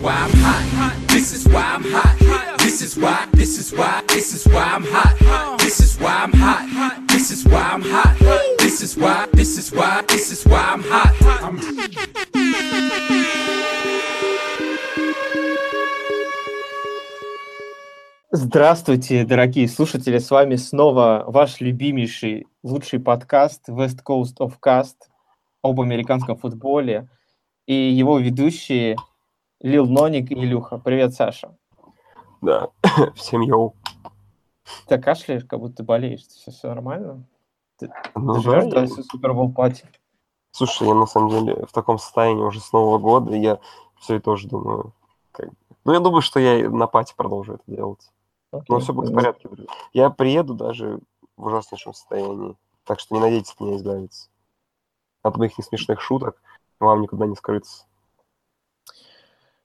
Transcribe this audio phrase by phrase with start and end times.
[0.00, 0.94] why I'm hot.
[1.08, 2.58] This is why I'm hot.
[2.58, 5.58] This is why, this is why, this is why I'm hot.
[5.58, 7.08] This is why I'm hot.
[7.08, 8.16] This is why I'm hot.
[8.58, 11.14] This is why, this is why, this is why I'm hot.
[11.42, 11.58] I'm
[18.30, 24.96] Здравствуйте, дорогие слушатели, с вами снова ваш любимейший, лучший подкаст West Coast of Cast
[25.62, 27.08] об американском футболе
[27.66, 28.96] и его ведущие
[29.60, 30.78] Лил Ноник и Илюха.
[30.78, 31.56] Привет, Саша.
[32.40, 32.70] Да,
[33.16, 33.74] всем йоу.
[34.86, 36.26] Ты кашляешь, как будто болеешь.
[36.26, 37.24] Все, все нормально?
[37.76, 39.84] Ты, Ну, ты живешь да, до Супербол пати?
[40.52, 43.58] Слушай, я на самом деле в таком состоянии уже с Нового года, и я
[43.98, 44.92] все и тоже думаю,
[45.32, 45.50] как...
[45.84, 48.10] Ну, я думаю, что я на пати продолжу это делать.
[48.68, 49.48] Но все будет в порядке.
[49.92, 51.00] Я приеду даже
[51.36, 54.30] в ужаснейшем состоянии, так что не надейтесь от меня избавиться.
[55.22, 56.40] От моих несмешных шуток
[56.78, 57.87] вам никуда не скрыться.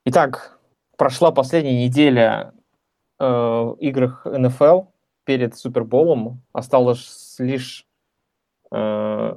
[0.05, 0.59] Итак,
[0.97, 2.53] прошла последняя неделя
[3.19, 4.81] э, в играх НФЛ
[5.23, 6.41] перед Суперболом.
[6.51, 7.87] Осталось лишь
[8.69, 9.35] э,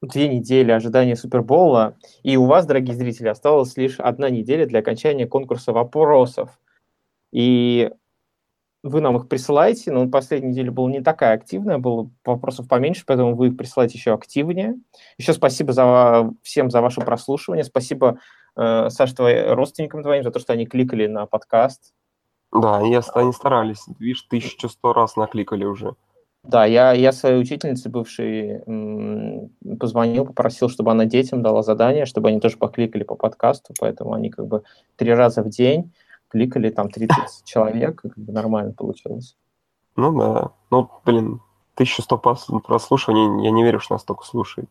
[0.00, 1.98] две недели ожидания Супербола.
[2.22, 6.58] И у вас, дорогие зрители, осталась лишь одна неделя для окончания конкурса вопросов.
[7.30, 7.90] И
[8.82, 13.34] вы нам их присылаете, но последняя неделя была не такая активная, было вопросов поменьше, поэтому
[13.34, 14.76] вы их присылаете еще активнее.
[15.18, 17.64] Еще спасибо за, всем за ваше прослушивание.
[17.64, 18.18] Спасибо,
[18.56, 21.92] э, Саш, твоим родственникам твоим за то, что они кликали на подкаст.
[22.52, 23.84] Да, и я, они старались.
[23.98, 25.96] Видишь, 1100 раз накликали уже.
[26.44, 28.60] Да, я, я своей учительнице бывшей
[29.78, 34.28] позвонил, попросил, чтобы она детям дала задание, чтобы они тоже покликали по подкасту, поэтому они
[34.28, 34.62] как бы
[34.96, 35.92] три раза в день
[36.28, 39.36] кликали, там 30 человек, и как бы нормально получилось.
[39.96, 40.50] Ну да.
[40.70, 41.40] Ну, блин,
[41.74, 44.68] 1100 пос- прослушиваний, я не верю, что нас столько слушает.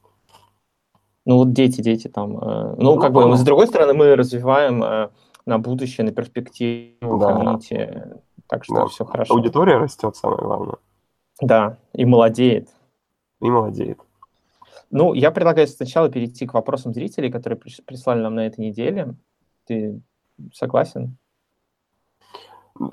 [1.25, 2.37] Ну вот дети, дети там.
[2.37, 5.09] э, ну, Ну, как бы, с другой стороны, мы развиваем э,
[5.45, 7.27] на будущее, на перспективу Да.
[7.33, 8.03] комьюнити,
[8.47, 8.85] так что Да.
[8.87, 9.33] все хорошо.
[9.33, 10.75] Аудитория растет, самое главное.
[11.41, 12.69] Да, и молодеет.
[13.41, 13.99] И молодеет.
[14.91, 19.15] Ну, я предлагаю сначала перейти к вопросам зрителей, которые прислали нам на этой неделе.
[19.65, 20.01] Ты
[20.53, 21.17] согласен?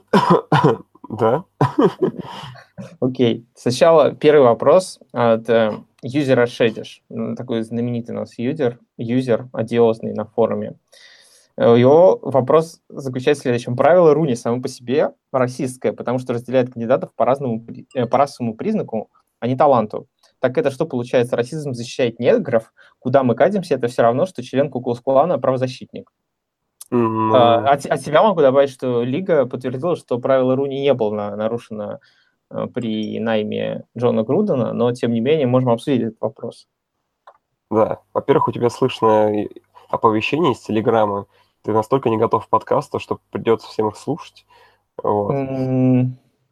[1.08, 1.44] Да?
[3.00, 3.44] Окей.
[3.56, 5.72] Сначала первый вопрос от э,
[6.02, 7.02] юзера Шедиш.
[7.10, 10.74] М, Такой знаменитый у нас юзер, юзер, одиозный на форуме.
[11.56, 13.76] Э, Его вопрос заключается в следующем.
[13.76, 18.54] Правило Руни само по себе расистское, потому что разделяет кандидатов по, разному, э, по расовому
[18.54, 19.10] признаку,
[19.40, 20.06] а не таланту.
[20.38, 21.36] Так это что получается?
[21.36, 22.72] Расизм защищает негров?
[22.98, 23.74] Куда мы катимся?
[23.74, 26.10] Это все равно, что член Куклус-клана правозащитник.
[26.90, 31.14] М, А, От, от себя могу добавить, что Лига подтвердила, что правило Руни не было
[31.14, 32.00] на- нарушено
[32.74, 36.66] при найме Джона Грудена, но, тем не менее, можем обсудить этот вопрос.
[37.70, 38.00] Да.
[38.12, 39.32] Во-первых, у тебя слышно
[39.88, 41.26] оповещение из Телеграма.
[41.62, 44.46] Ты настолько не готов к подкасту, что придется всем их слушать.
[45.02, 45.32] Вот.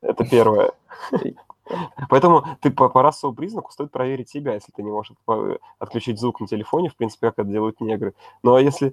[0.01, 0.73] Это первое.
[2.09, 5.13] Поэтому ты по, по расовому признаку стоит проверить себя, если ты не можешь
[5.79, 8.15] отключить звук на телефоне, в принципе, как это делают негры.
[8.43, 8.89] Ну, а если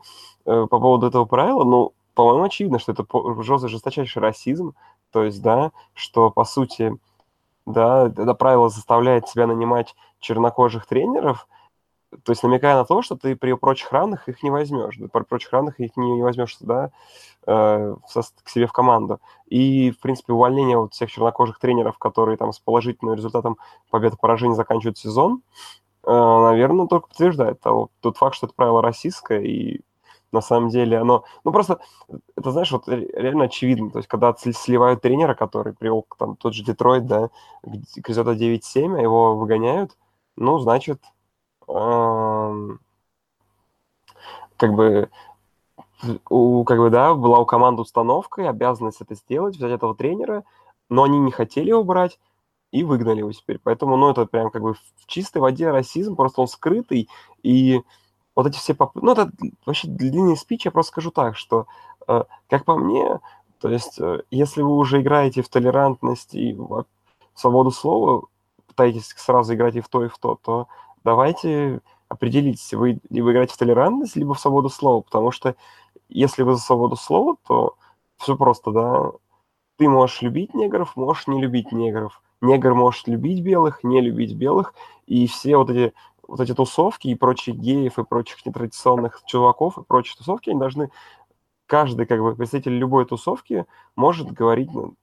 [0.46, 4.74] э, по поводу этого правила, ну, по-моему, очевидно, что это по- жесточайший расизм,
[5.16, 6.98] то есть, да, что, по сути,
[7.66, 11.48] да, это правило заставляет тебя нанимать чернокожих тренеров,
[12.26, 15.24] то есть намекая на то, что ты при прочих равных их не возьмешь, да, при
[15.24, 16.92] прочих равных их не, не возьмешь, да,
[17.48, 19.22] э, в сос- к себе в команду.
[19.46, 23.58] И, в принципе, увольнение вот всех чернокожих тренеров, которые там с положительным результатом
[23.92, 25.44] победы-поражения заканчивают сезон,
[26.04, 29.80] э, наверное, только подтверждает того, тот факт, что это правило российское, и
[30.36, 31.24] на самом деле оно...
[31.44, 31.80] Ну, просто,
[32.36, 33.92] это, знаешь, вот ре- реально очевидно.
[33.92, 37.30] То есть, когда сли- сливают тренера, который привел там тот же Детройт, да,
[38.04, 39.98] к результату 9-7, а его выгоняют,
[40.38, 41.02] ну, значит,
[44.58, 45.10] как бы
[46.30, 50.44] у, как бы, да, была у команды установка и обязанность это сделать, взять этого тренера,
[50.90, 52.20] но они не хотели его брать
[52.72, 53.60] и выгнали его теперь.
[53.64, 57.10] Поэтому, ну, это прям как бы в чистой воде расизм, просто он скрытый,
[57.44, 57.82] и
[58.36, 59.06] вот эти все попытки...
[59.06, 59.32] Ну, это
[59.66, 61.68] вообще длинный спич, я просто скажу так, что,
[62.08, 63.20] э, как по мне,
[63.60, 66.86] то есть, э, если вы уже играете в толерантность и в
[67.34, 68.28] свободу слова,
[68.68, 70.68] пытаетесь сразу играть и в то, и в то, то
[71.04, 75.56] давайте определитесь, вы либо играете в толерантность, либо в свободу слова, потому что
[76.10, 77.76] если вы за свободу слова, то
[78.18, 79.12] все просто, да,
[79.78, 84.74] ты можешь любить негров, можешь не любить негров, негр может любить белых, не любить белых,
[85.08, 85.94] и все вот эти
[86.28, 90.92] вот эти тусовки и прочих геев, и прочих нетрадиционных чуваков, и прочие тусовки, они должны,
[91.66, 94.94] каждый как бы представитель любой тусовки может говорить о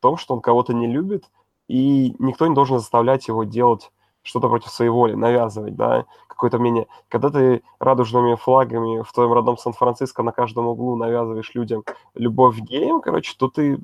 [0.00, 1.24] том, что он кого-то не любит,
[1.68, 3.90] и никто не должен заставлять его делать
[4.22, 6.86] что-то против своей воли, навязывать, да, какое-то мнение.
[7.08, 11.84] Когда ты радужными флагами в твоем родном Сан-Франциско на каждом углу навязываешь людям
[12.14, 13.78] любовь к геям, короче, то ты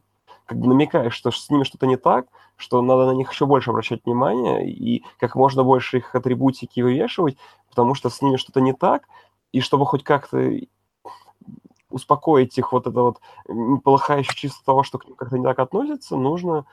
[0.47, 2.27] как бы намекаешь, что с ними что-то не так,
[2.57, 7.37] что надо на них еще больше обращать внимание и как можно больше их атрибутики вывешивать,
[7.69, 9.09] потому что с ними что-то не так,
[9.53, 10.51] и чтобы хоть как-то
[11.91, 13.21] успокоить их вот это вот
[13.83, 16.67] полыхающее чувство того, что к ним как-то не так относятся, нужно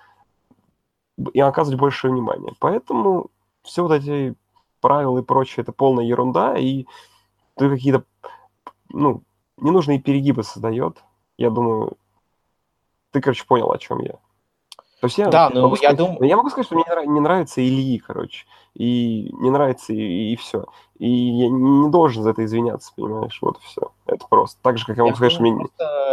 [1.33, 2.53] и оказывать больше внимания.
[2.59, 3.29] Поэтому
[3.63, 4.35] все вот эти
[4.81, 6.85] правила и прочее, это полная ерунда, и
[7.55, 8.03] ты какие-то,
[8.89, 9.21] ну,
[9.57, 11.03] ненужные перегибы создает.
[11.37, 11.97] Я думаю,
[13.11, 14.13] ты, короче, понял, о чем я.
[14.99, 16.23] То есть я, да, но я сказать, думаю...
[16.23, 18.45] Я могу сказать, что мне не нравится Ильи, короче.
[18.75, 20.65] И не нравится, и, и все.
[20.99, 23.39] И я не должен за это извиняться, понимаешь?
[23.41, 23.91] Вот и все.
[24.05, 24.59] Это просто.
[24.61, 25.65] Так же, как я могу сказать, что мне...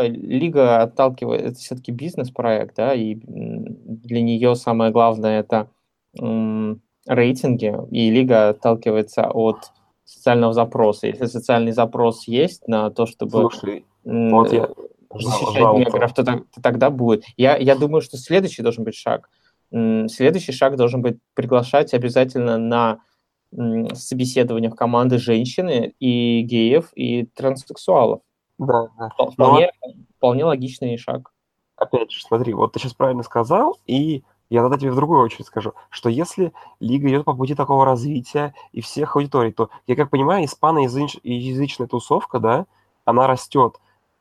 [0.09, 1.43] Лига отталкивает...
[1.43, 5.69] Это все-таки бизнес-проект, да, и для нее самое главное это
[7.07, 9.73] рейтинги, и Лига отталкивается от
[10.05, 11.09] социального запроса.
[11.09, 13.51] Если социальный запрос есть на то, чтобы...
[13.51, 14.71] Слушай, вот я
[15.11, 17.25] защищать негров, то, то тогда будет.
[17.37, 19.31] Я, я думаю, что следующий должен быть шаг.
[19.71, 23.01] Следующий шаг должен быть приглашать обязательно на
[23.95, 28.21] собеседование в команды женщины и геев, и транссексуалов.
[28.59, 29.09] Да, да.
[29.31, 29.93] Вполне, Но...
[30.17, 31.33] вполне логичный шаг.
[31.77, 35.47] Опять же, смотри, вот ты сейчас правильно сказал, и я тогда тебе в другую очередь
[35.47, 40.11] скажу, что если лига идет по пути такого развития и всех аудиторий, то, я как
[40.11, 42.67] понимаю, испаноязычная тусовка, да,
[43.05, 43.75] она растет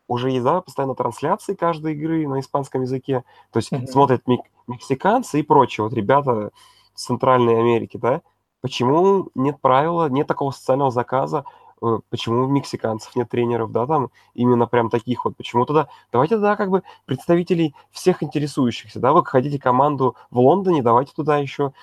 [0.08, 3.88] уже есть, да, постоянно трансляции каждой игры на испанском языке, то есть mm-hmm.
[3.88, 6.52] смотрят мек- мексиканцы и прочие вот ребята
[6.96, 8.22] Центральной Америки, да,
[8.62, 11.46] почему нет правила, нет такого социального заказа
[12.10, 16.56] почему у мексиканцев нет тренеров, да, там именно прям таких вот, почему тогда, давайте тогда
[16.56, 21.74] как бы представителей всех интересующихся, да, вы хотите команду в Лондоне, давайте туда еще,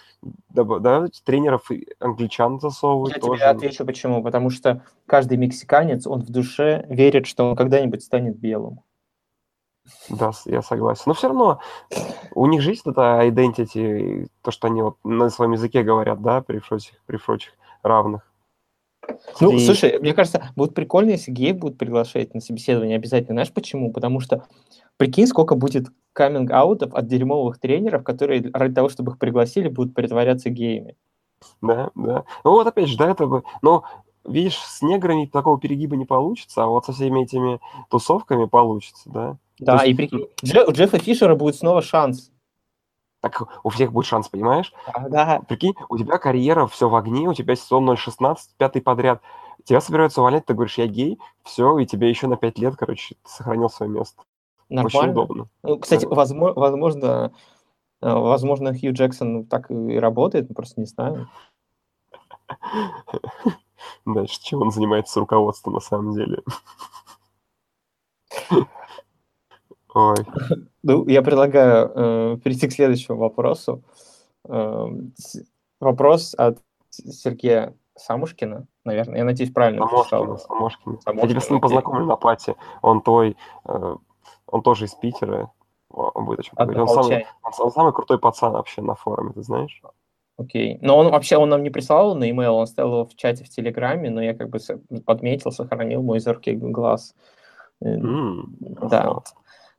[0.51, 1.71] давайте тренеров
[2.01, 3.41] англичан засовывать Я тоже.
[3.41, 8.37] тебе отвечу почему, потому что каждый мексиканец, он в душе верит, что он когда-нибудь станет
[8.39, 8.81] белым.
[10.09, 11.03] Да, я согласен.
[11.07, 11.61] Но все равно
[12.35, 16.41] у них же есть это identity, то, что они вот на своем языке говорят, да,
[16.41, 17.53] при прочих, при прочих
[17.83, 18.23] равных.
[19.41, 19.59] Ну, и...
[19.61, 23.35] слушай, мне кажется, будет прикольно, если геев будут приглашать на собеседование обязательно.
[23.35, 23.93] Знаешь почему?
[23.93, 24.47] Потому что
[24.97, 30.51] прикинь, сколько будет каминг-аутов от дерьмовых тренеров, которые ради того, чтобы их пригласили, будут притворяться
[30.51, 30.97] геями.
[31.61, 32.25] Да, да.
[32.45, 33.43] Ну вот опять же, да, это бы...
[33.63, 33.85] Но
[34.25, 37.61] видишь, с неграми такого перегиба не получится, а вот со всеми этими
[37.91, 39.37] тусовками получится, да?
[39.59, 39.87] Да, есть...
[39.87, 40.27] и прикинь,
[40.67, 42.31] у Джеффа Фишера будет снова шанс
[43.25, 44.71] так у всех будет шанс, понимаешь?
[45.09, 45.41] Да.
[45.49, 49.23] Прикинь, у тебя карьера, все в огне, у тебя сезон 0.16, пятый подряд.
[49.65, 53.17] Тебя собираются увольнять, ты говоришь, я гей, все, и тебе еще на пять лет, короче,
[53.25, 54.23] сохранил свое место.
[54.69, 54.99] Нормально.
[54.99, 55.49] Очень удобно.
[55.63, 56.15] Ну, кстати, да.
[56.15, 57.33] возможно, возможно,
[58.03, 61.31] э, возможно, Хью Джексон так и работает, просто не знаем.
[64.07, 66.43] Да, чем он занимается руководством на самом деле.
[69.95, 70.17] Ой.
[70.87, 73.83] Ну, я предлагаю э, перейти к следующему вопросу.
[74.47, 74.87] Э,
[75.81, 76.59] вопрос от
[76.91, 79.19] Сергея Самушкина, наверное.
[79.19, 81.01] Я надеюсь, правильно Самошкина, Самошкина.
[81.01, 81.23] Самошкина.
[81.23, 82.55] Я тебя с ним познакомлю на пати.
[82.83, 83.97] Он твой, э,
[84.47, 85.51] он тоже из Питера.
[85.89, 89.81] Он будет очень он самый, он, он самый крутой пацан вообще на форуме, ты знаешь?
[90.37, 90.79] Окей.
[90.83, 93.49] Но он вообще, он нам не прислал на e-mail, он ставил его в чате в
[93.49, 94.59] Телеграме, но я как бы
[95.07, 97.15] подметил, сохранил мой зоркий глаз.
[97.83, 98.43] Mm,
[98.89, 99.23] да.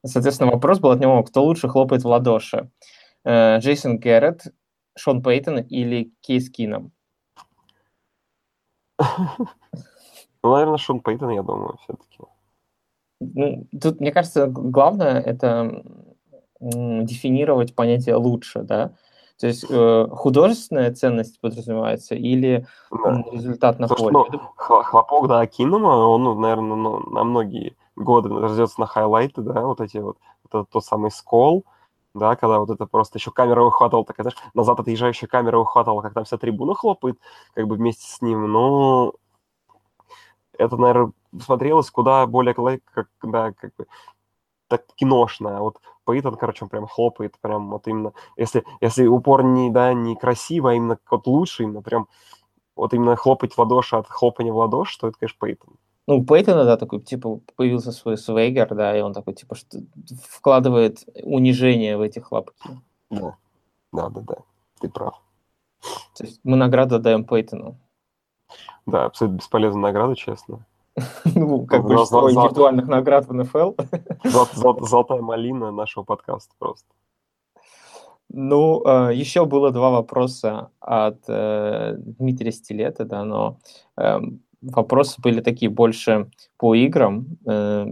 [0.06, 2.70] Соответственно, вопрос был от него, кто лучше хлопает в ладоши?
[3.24, 4.54] Э, Джейсон Гэррет,
[4.98, 6.92] Шон Пейтон или Кейс Кином?
[9.00, 12.20] Ну, наверное, Шон Пейтон, я думаю, все-таки.
[13.20, 15.84] Ну, тут, мне кажется, главное это
[16.60, 18.94] дефинировать понятие лучше, да?
[19.40, 23.24] То есть э, художественная ценность подразумевается или да.
[23.32, 24.30] результат на Слушай, поле?
[24.32, 29.62] Ну, хлопок, да, Кинома, он, ну, наверное, ну, на многие годы раздается на хайлайты, да,
[29.66, 31.66] вот эти вот, это тот самый скол,
[32.14, 36.14] да, когда вот это просто еще камера выхватывала, такая, знаешь, назад отъезжающая камера выхватывала, как
[36.14, 37.20] там вся трибуна хлопает,
[37.54, 39.14] как бы вместе с ним, но
[40.58, 41.12] это, наверное,
[41.42, 43.88] смотрелось куда более, как, да, как бы,
[44.68, 49.44] так киношно, а вот Пейтон, короче, он прям хлопает, прям вот именно, если, если упор
[49.44, 52.08] не, да, не красиво, а именно вот лучше, именно прям,
[52.76, 55.76] вот именно хлопать в ладоши от хлопания в ладоши, то это, конечно, Пейтон.
[56.08, 59.80] Ну, у Пейтона, да, такой, типа, появился свой свейгер, да, и он такой, типа, что
[60.30, 62.70] вкладывает унижение в эти хлопки.
[63.10, 63.38] Да,
[63.92, 64.36] да, да, да,
[64.80, 65.22] ты прав.
[66.16, 67.78] То есть мы награду даем Пейтону.
[68.86, 70.66] Да, абсолютно бесполезная награда, честно.
[71.36, 73.74] Ну, как большинство индивидуальных наград в НФЛ.
[74.86, 76.88] Золотая малина нашего подкаста просто.
[78.30, 83.60] Ну, э, еще было два вопроса от э, Дмитрия Стилета, да, но
[83.98, 84.20] э,
[84.72, 87.26] вопросы были такие больше по играм.
[87.46, 87.86] Э,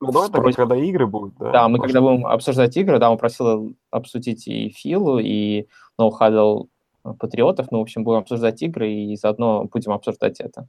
[0.00, 1.50] ну, давай так, просьбой- когда игры будут, да?
[1.52, 5.66] Да, мы может, когда будем обсуждать игры, да, он просил обсудить и Филу, и
[6.00, 6.66] No Huddle
[7.18, 7.68] Патриотов.
[7.70, 10.68] Мы, в общем, будем обсуждать игры и заодно будем обсуждать это.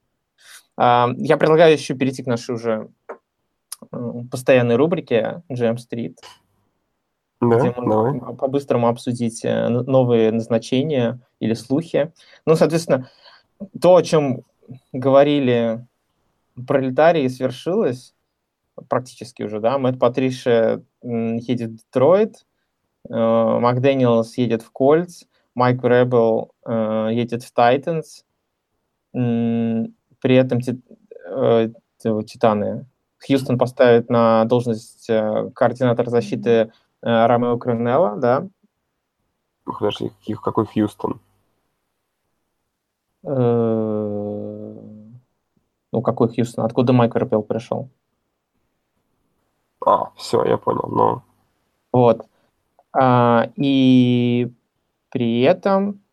[0.77, 2.89] А, Я предлагаю еще перейти к нашей уже
[3.91, 6.15] э, постоянной рубрике GM Street,
[7.41, 8.36] Да, где мы давай.
[8.36, 12.12] по-быстрому обсудить э, новые назначения или слухи.
[12.46, 13.10] Ну, соответственно,
[13.82, 14.44] то, о чем
[14.93, 15.86] говорили
[16.67, 18.15] пролетарии, свершилось
[18.89, 19.77] практически уже, да.
[19.77, 22.45] Мэтт Патриша едет в Детройт,
[23.09, 25.24] э, Макдэниелс едет в Colts,
[25.55, 28.24] Майк Врейбел э, едет в Titans.
[29.13, 32.86] При этом э, Титаны
[33.25, 36.71] Хьюстон поставит на должность координатора защиты
[37.01, 38.47] Ромео Кренелла, да.
[39.63, 40.12] Подожди,
[40.43, 41.19] какой- Хьюстон?
[43.24, 43.97] Э,
[45.98, 46.63] Ну, какой Хьюстон?
[46.63, 47.89] Откуда Майк Рэббл пришел?
[49.84, 50.88] А, все, я понял.
[50.92, 51.22] Ну,
[51.92, 52.27] Вот.
[52.94, 54.51] А, и
[55.10, 56.04] при этом,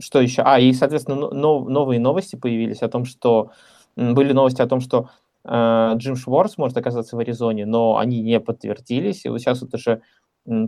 [0.00, 0.40] что еще?
[0.40, 3.50] А, и, соответственно, но- нов- новые новости появились о том, что
[3.94, 5.10] были новости о том, что
[5.44, 9.26] э, Джим Шварц может оказаться в Аризоне, но они не подтвердились.
[9.26, 10.00] И вот сейчас вот уже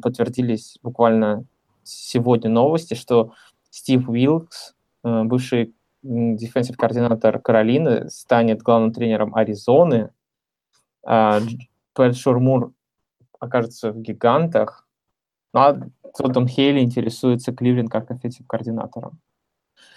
[0.03, 1.47] подтвердились буквально
[1.85, 3.33] сегодня новости, что
[3.71, 4.75] Стив Уилкс,
[5.05, 5.75] э, бывший
[6.07, 10.11] defensive координатор Каролины, станет главным тренером Аризоны.
[11.05, 11.41] А,
[11.95, 12.73] Пэт Шурмур
[13.41, 14.87] окажется в гигантах.
[15.53, 15.77] Ну, а
[16.17, 19.19] Тоддом Хейли интересуется Кливленд как offensive координатором.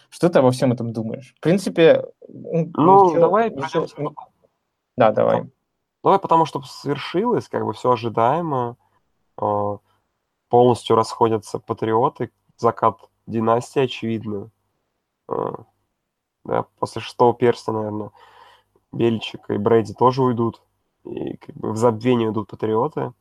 [0.10, 1.34] Что ты обо всем этом думаешь?
[1.38, 2.66] В принципе, ну
[3.06, 4.14] ничего- давай ничего-
[4.98, 5.44] Да, давай.
[6.04, 8.78] Давай потому, что свершилось, как бы все ожидаемо.
[9.42, 9.78] э,
[10.50, 12.32] Полностью расходятся патриоты.
[12.58, 12.98] Закат
[13.28, 14.50] династии, очевидно.
[16.46, 18.12] Да, после шестого перста, наверное,
[18.92, 20.62] Бельчик и Брэди тоже уйдут.
[21.04, 23.14] И как бы в забвение уйдут патриоты.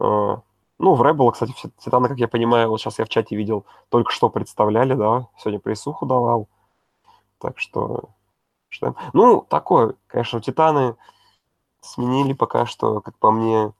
[0.00, 0.36] Э,
[0.78, 3.64] Ну, в Рэббл, кстати, все Титаны, как я понимаю, вот сейчас я в чате видел,
[3.88, 6.48] только что представляли, да, сегодня присуху давал.
[7.38, 8.10] Так что...
[8.68, 10.96] что- Ну, такое, конечно, Титаны
[11.82, 13.72] сменили пока что, как по мне,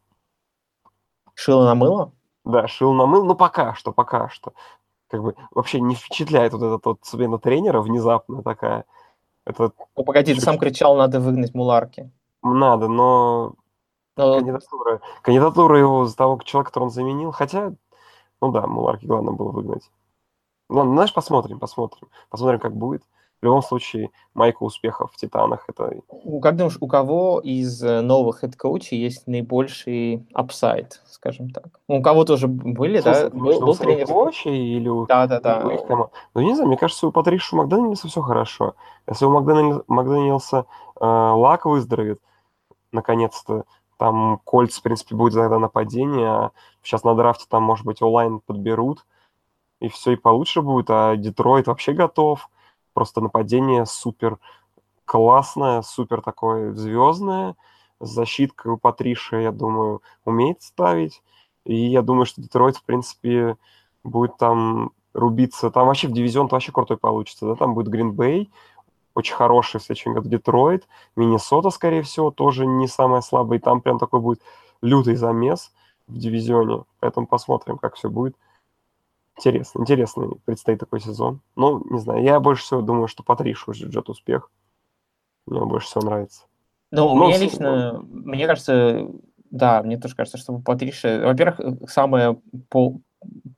[1.35, 2.13] Шило на мыло?
[2.45, 4.53] да, шил на мыл, ну пока что, пока что.
[5.13, 8.87] Как бы вообще не впечатляет вот эта вот смена тренера внезапно такая.
[9.45, 12.11] Это Ну, погоди, ты сам кричал, надо выгнать Муларки.
[12.43, 13.53] надо, но
[14.17, 17.75] Ну, кандидатура, кандидатура его за того человека, которого он заменил, хотя,
[18.41, 19.91] ну да, Муларки главное было выгнать.
[20.71, 22.09] Ладно, знаешь, посмотрим, посмотрим.
[22.31, 23.03] Посмотрим, как будет.
[23.43, 25.65] В любом случае, Майку успехов в Титанах.
[25.69, 25.97] Это
[26.41, 31.81] как думаешь, у кого из э, новых head coach ей есть наибольший upside, скажем так?
[31.89, 33.31] У кого тоже были, да?
[33.31, 34.07] Был, был тренер.
[34.45, 35.67] или у Да, да, да.
[35.67, 36.13] у их команд?
[36.35, 38.77] Ну, не знаю, мне кажется, у Патришу Макдэниелса все хорошо.
[39.09, 40.67] Если у Макдэниел- Макдэниелса
[41.01, 42.21] э, Лак выздоровеет,
[42.93, 43.65] наконец-то,
[43.97, 48.39] там Colts, в принципе, будет тогда нападение, а сейчас на драфте там, может быть, онлайн
[48.39, 49.05] подберут,
[49.81, 52.49] и все и получше будет, а Детройт вообще готов.
[52.95, 54.39] Просто нападение супер
[55.05, 57.57] классное, супер такое звездное.
[58.01, 61.23] Защитка Патриша, я думаю, умеет ставить.
[61.65, 63.57] И я думаю, что Детройт, в принципе,
[64.03, 65.71] будет там рубиться.
[65.71, 67.47] Там вообще в дивизион вообще крутой получится.
[67.47, 67.55] Да?
[67.55, 68.51] Там будет Гринбей,
[69.15, 70.89] очень хороший в следующем году Детройт.
[71.17, 73.59] Миннесота, скорее всего, тоже не самая слабая.
[73.59, 74.41] И там прям такой будет
[74.81, 75.73] лютый замес
[76.09, 76.85] в дивизионе.
[77.01, 78.37] Поэтому посмотрим, как все будет.
[79.37, 81.41] Интересно, интересный предстоит такой сезон.
[81.57, 84.51] Ну, не знаю, я больше всего думаю, что Патришу ждет успех.
[85.47, 86.43] Мне больше всего нравится.
[86.91, 89.09] Ну, Ну, мне лично, мне кажется,
[89.51, 91.61] да, мне тоже кажется, что Патриша, во-первых,
[91.91, 92.37] самая
[92.69, 93.03] пол-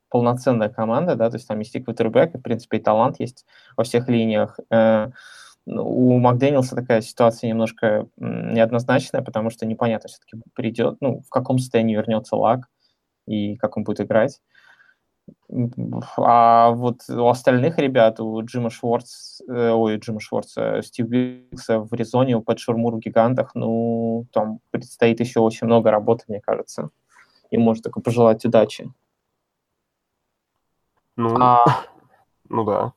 [0.08, 3.44] полноценная команда, да, то есть там есть и квотербек, и, в принципе, и талант есть
[3.76, 4.58] во всех линиях.
[4.70, 5.10] Э,
[5.66, 11.58] ну, У Макдэниелса такая ситуация немножко неоднозначная, потому что непонятно все-таки придет, ну, в каком
[11.58, 12.68] состоянии вернется Лак
[13.26, 14.40] и как он будет играть.
[16.16, 21.92] А вот у остальных ребят, у Джима Шварц, э, ой, Джима Шварца, Стив Уилкса в
[21.92, 26.90] Аризоне, у Пэт Шурмур в Гигантах, ну, там предстоит еще очень много работы, мне кажется.
[27.50, 28.92] И можно только пожелать удачи.
[31.16, 31.64] Ну, А,
[32.48, 32.92] ну да.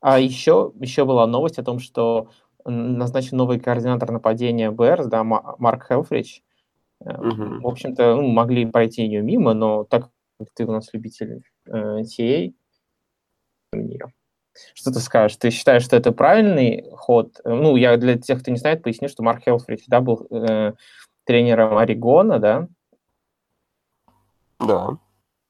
[0.00, 2.28] а еще, еще была новость о том, что
[2.64, 6.42] назначен новый координатор нападения Берс, да, Ма- Марк Хелфрич.
[7.04, 7.60] Э, Мгм.
[7.60, 11.40] В общем-то, ну, могли пройти ее мимо, но так как ты у нас любитель э,
[11.66, 12.52] TA,
[13.72, 14.06] неё.
[14.74, 15.36] что ты скажешь?
[15.36, 17.40] Ты считаешь, что это правильный ход?
[17.44, 20.72] Э, Ну, я для тех, кто не знает, поясню, что Марк Хелфрич, да, был э,
[21.24, 22.68] тренером Орегона, да,
[24.58, 24.98] Да.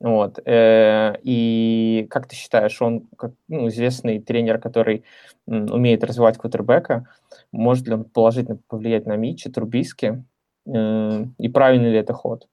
[0.00, 0.40] Вот.
[0.44, 5.04] Э, и как ты считаешь, он как ну, известный тренер, который
[5.46, 7.06] умеет развивать квотербека,
[7.52, 10.24] может ли он положительно повлиять на Митча, Трубиски?
[10.66, 12.48] Э, и правильный ли это ход?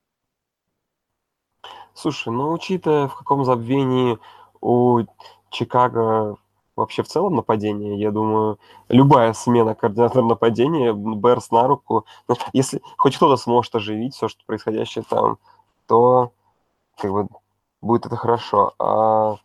[2.01, 4.17] Слушай, ну, учитывая, в каком забвении
[4.61, 5.01] у
[5.49, 6.37] Чикаго
[6.77, 12.05] вообще в целом нападение, я думаю, любая смена координатора нападения, Берс на руку,
[12.53, 15.39] если хоть кто-то сможет оживить все, что происходящее там,
[15.87, 16.31] то
[16.97, 17.27] как бы
[17.81, 18.73] будет это хорошо.
[18.79, 19.35] А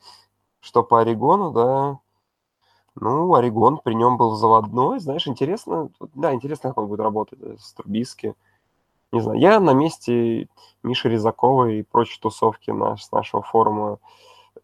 [0.60, 1.98] что по Орегону, да,
[2.94, 7.56] ну, Орегон при нем был заводной, знаешь, интересно, да, интересно, как он будет работать э,
[7.58, 8.36] с Трубиски.
[9.12, 10.48] Не знаю, я на месте
[10.82, 13.98] Миши Резакова и прочей тусовки наш, нашего форума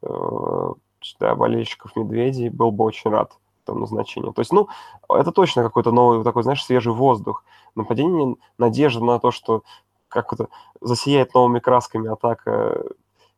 [0.02, 0.72] э,
[1.18, 4.32] да, болельщиков Медведей был бы очень рад этому назначению.
[4.32, 4.68] То есть, ну,
[5.08, 7.44] это точно какой-то новый такой, знаешь, свежий воздух.
[7.74, 9.62] Нападение, надежда на то, что
[10.08, 10.48] как это
[10.80, 12.84] засияет новыми красками атака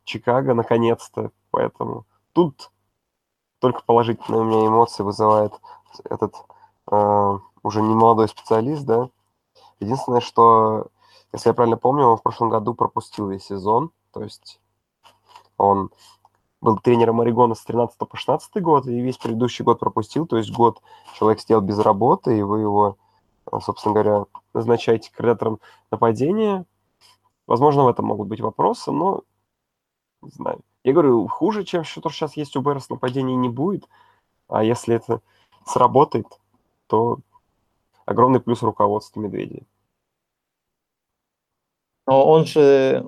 [0.04, 1.30] Чикаго наконец-то.
[1.50, 2.70] Поэтому тут
[3.60, 5.52] только положительные у меня эмоции вызывает
[6.04, 6.34] этот
[6.90, 9.10] э, уже не молодой специалист, да.
[9.82, 10.86] Единственное, что,
[11.32, 13.90] если я правильно помню, он в прошлом году пропустил весь сезон.
[14.12, 14.60] То есть
[15.56, 15.90] он
[16.60, 20.26] был тренером Орегона с 13 по 16 год, и весь предыдущий год пропустил.
[20.26, 20.80] То есть год
[21.14, 22.96] человек сидел без работы, и вы его,
[23.50, 25.58] э, собственно говоря, назначаете координатором
[25.90, 26.64] нападения.
[27.48, 29.22] Возможно, в этом могут быть вопросы, но
[30.22, 30.60] не знаю.
[30.84, 33.88] Я говорю, хуже, чем что сейчас есть у Берс нападений не будет.
[34.48, 35.20] А если это
[35.66, 36.26] сработает,
[36.86, 37.18] то
[38.06, 39.66] огромный плюс руководства Медведей.
[42.06, 43.04] Но он же...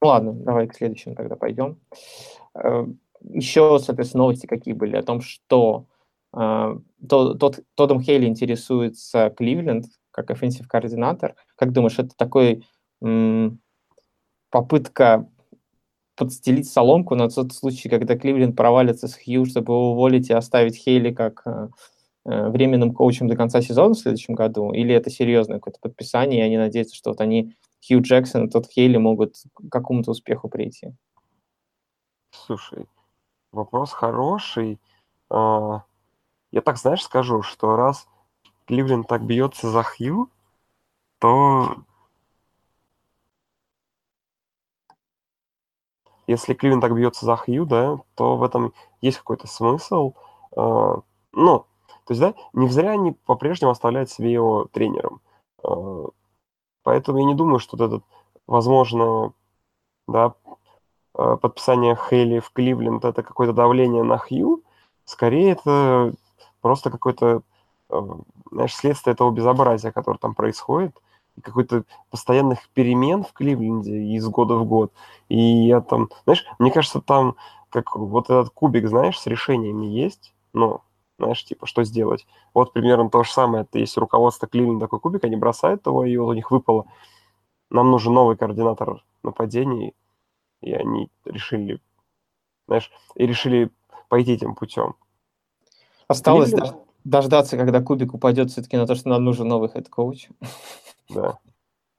[0.00, 1.80] Ладно, давай к следующему тогда пойдем.
[2.54, 2.86] Э,
[3.22, 5.86] Еще, соответственно, новости какие были о том, что
[6.36, 6.78] э,
[7.08, 11.34] Тодд, Тоддом Хейли интересуется Кливленд как offensive координатор.
[11.56, 12.64] Как думаешь, это такой
[14.50, 15.28] попытка
[16.16, 20.76] подстелить соломку на тот случай, когда Кливленд провалится с Хью, чтобы его уволить и оставить
[20.76, 21.68] Хейли как э,
[22.24, 24.72] временным коучем до конца сезона в следующем году?
[24.72, 27.54] Или это серьезное какое-то подписание, и они надеются, что вот они,
[27.86, 30.94] Хью Джексон и Тодд Хейли могут к какому-то успеху прийти?
[32.30, 32.86] Слушай,
[33.52, 34.80] вопрос хороший.
[35.30, 35.82] А,
[36.50, 38.08] я так, знаешь, скажу, что раз
[38.66, 40.30] Кливленд так бьется за Хью,
[41.18, 41.76] то
[46.26, 50.14] если Кливен так бьется за Хью, да, то в этом есть какой-то смысл.
[50.56, 51.00] А,
[51.32, 51.66] ну,
[52.06, 55.20] то есть, да, не зря они по-прежнему оставляют себе его тренером.
[55.62, 56.06] А,
[56.82, 58.04] поэтому я не думаю, что вот этот,
[58.46, 59.32] возможно,
[60.06, 60.34] да,
[61.14, 64.62] а, подписание Хейли в Кливленд это какое-то давление на Хью.
[65.04, 66.14] Скорее, это
[66.60, 67.42] просто какое-то,
[68.50, 70.96] знаешь, следствие этого безобразия, которое там происходит
[71.42, 74.92] какой-то постоянных перемен в Кливленде из года в год.
[75.28, 77.36] И я там, знаешь, мне кажется, там
[77.70, 80.82] как вот этот кубик, знаешь, с решениями есть, но
[81.18, 82.26] знаешь, типа, что сделать.
[82.52, 86.16] Вот примерно то же самое, это есть руководство Кливленда такой кубик, они бросают его, и
[86.16, 86.86] вот у них выпало.
[87.70, 89.94] Нам нужен новый координатор нападений,
[90.60, 91.80] и они решили,
[92.66, 93.70] знаешь, и решили
[94.08, 94.94] пойти этим путем.
[96.08, 96.76] Осталось Кливленд...
[97.04, 100.28] дождаться, когда кубик упадет все-таки на то, что нам нужен новый head coach.
[101.10, 101.38] Да.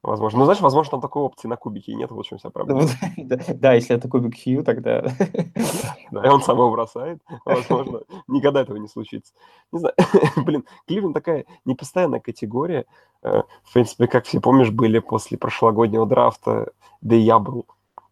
[0.05, 0.39] Возможно.
[0.39, 2.87] Ну, знаешь, возможно, там такой опции на кубике нет, вот в чем вся проблема.
[3.17, 5.01] да, если это кубик Хью, тогда...
[6.11, 7.21] да, и он сам его бросает.
[7.43, 9.33] Возможно, никогда этого не случится.
[9.71, 9.95] Не знаю,
[10.37, 12.85] блин, Кливленд такая непостоянная категория.
[13.23, 17.65] Э, в принципе, как все помнишь, были после прошлогоднего драфта, да и я был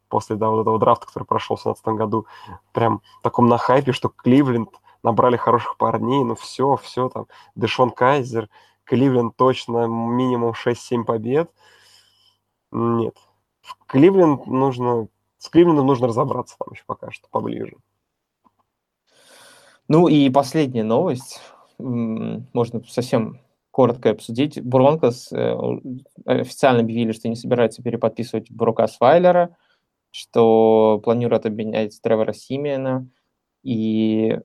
[0.10, 2.26] после да, вот этого драфта, который прошел в 2017 году,
[2.72, 4.70] прям таком на хайпе, что Кливленд
[5.04, 8.50] набрали хороших парней, ну все, все там, Дэшон Кайзер,
[8.84, 11.52] Кливленд точно минимум 6-7 побед.
[12.74, 13.16] Нет.
[13.62, 15.08] В Кливленд нужно...
[15.38, 17.78] С Кливлендом нужно разобраться там еще пока что поближе.
[19.88, 21.40] Ну и последняя новость.
[21.78, 24.62] Можно совсем коротко обсудить.
[24.62, 25.56] Бронкос э,
[26.26, 29.56] официально объявили, что не собираются переподписывать Брука Свайлера,
[30.12, 33.08] что планируют обменять Тревора Симиана.
[33.64, 34.40] И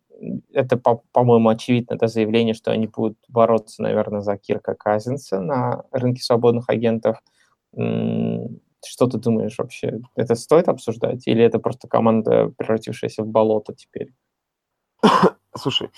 [0.52, 0.76] это,
[1.12, 6.68] по-моему, очевидно, это заявление, что они будут бороться, наверное, за Кирка Казинса на рынке свободных
[6.68, 7.22] агентов.
[7.72, 10.00] Что ты думаешь вообще?
[10.14, 11.26] Это стоит обсуждать?
[11.26, 14.12] Или это просто команда, превратившаяся в болото теперь?
[15.56, 15.90] Слушай,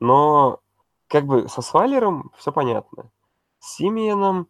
[0.00, 0.60] но
[1.08, 3.10] как бы со Свайлером все понятно.
[3.58, 4.48] С Симианом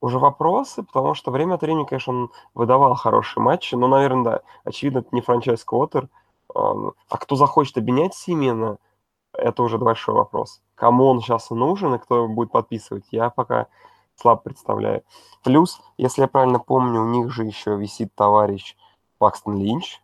[0.00, 4.42] уже вопросы, потому что время от времени, конечно, он выдавал хорошие матчи, но, наверное, да,
[4.64, 6.08] очевидно, это не франчайз-квотер,
[6.54, 8.78] а кто захочет обменять Симена,
[9.32, 10.62] это уже большой вопрос.
[10.74, 13.66] Кому он сейчас нужен и кто будет подписывать, я пока
[14.20, 15.02] слабо представляю.
[15.44, 18.76] Плюс, если я правильно помню, у них же еще висит товарищ
[19.18, 20.00] Пакстон Линч.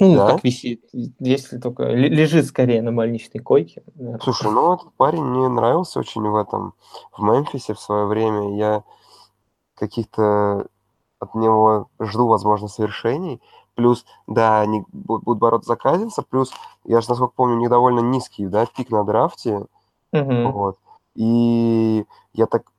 [0.00, 0.32] Ну, да?
[0.32, 3.82] как висит, если только лежит скорее на больничной койке.
[3.96, 4.20] Наверное.
[4.20, 6.74] Слушай, ну этот парень мне нравился очень в этом,
[7.12, 8.56] в Мемфисе в свое время.
[8.56, 8.84] Я
[9.74, 10.66] каких-то
[11.18, 13.40] от него жду, возможно, совершений.
[13.74, 16.22] Плюс, да, они будут бороться за Казинса.
[16.22, 16.52] Плюс,
[16.84, 19.66] я же, насколько помню, у них довольно низкий, да, пик на драфте.
[20.12, 20.50] Угу.
[20.52, 20.78] Вот.
[21.14, 22.70] И я так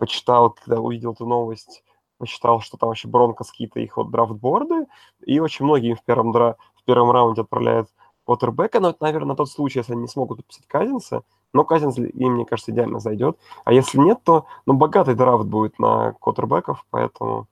[0.00, 1.84] почитал, когда увидел эту новость,
[2.18, 4.86] почитал, что там вообще Бронкос какие-то их вот драфтборды,
[5.24, 6.56] и очень многие в первом, дра...
[6.74, 7.88] в первом раунде отправляют
[8.24, 11.98] Поттербека, но это, наверное, на тот случай, если они не смогут подписать Казинса, но Казинс
[11.98, 13.38] им, мне кажется, идеально зайдет.
[13.64, 17.46] А если нет, то ну, богатый драфт будет на квотербеков, поэтому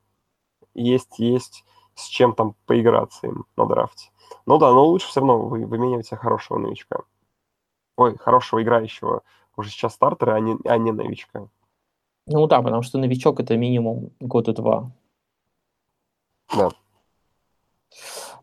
[0.75, 4.11] есть, есть с чем там поиграться им на драфте.
[4.47, 7.01] Ну да, но лучше все равно вы вымениваете хорошего новичка.
[7.97, 9.23] Ой, хорошего играющего
[9.57, 11.49] уже сейчас стартера, а не, а не новичка.
[12.31, 14.91] Ну да, потому что новичок это минимум года два.
[16.55, 16.71] Да.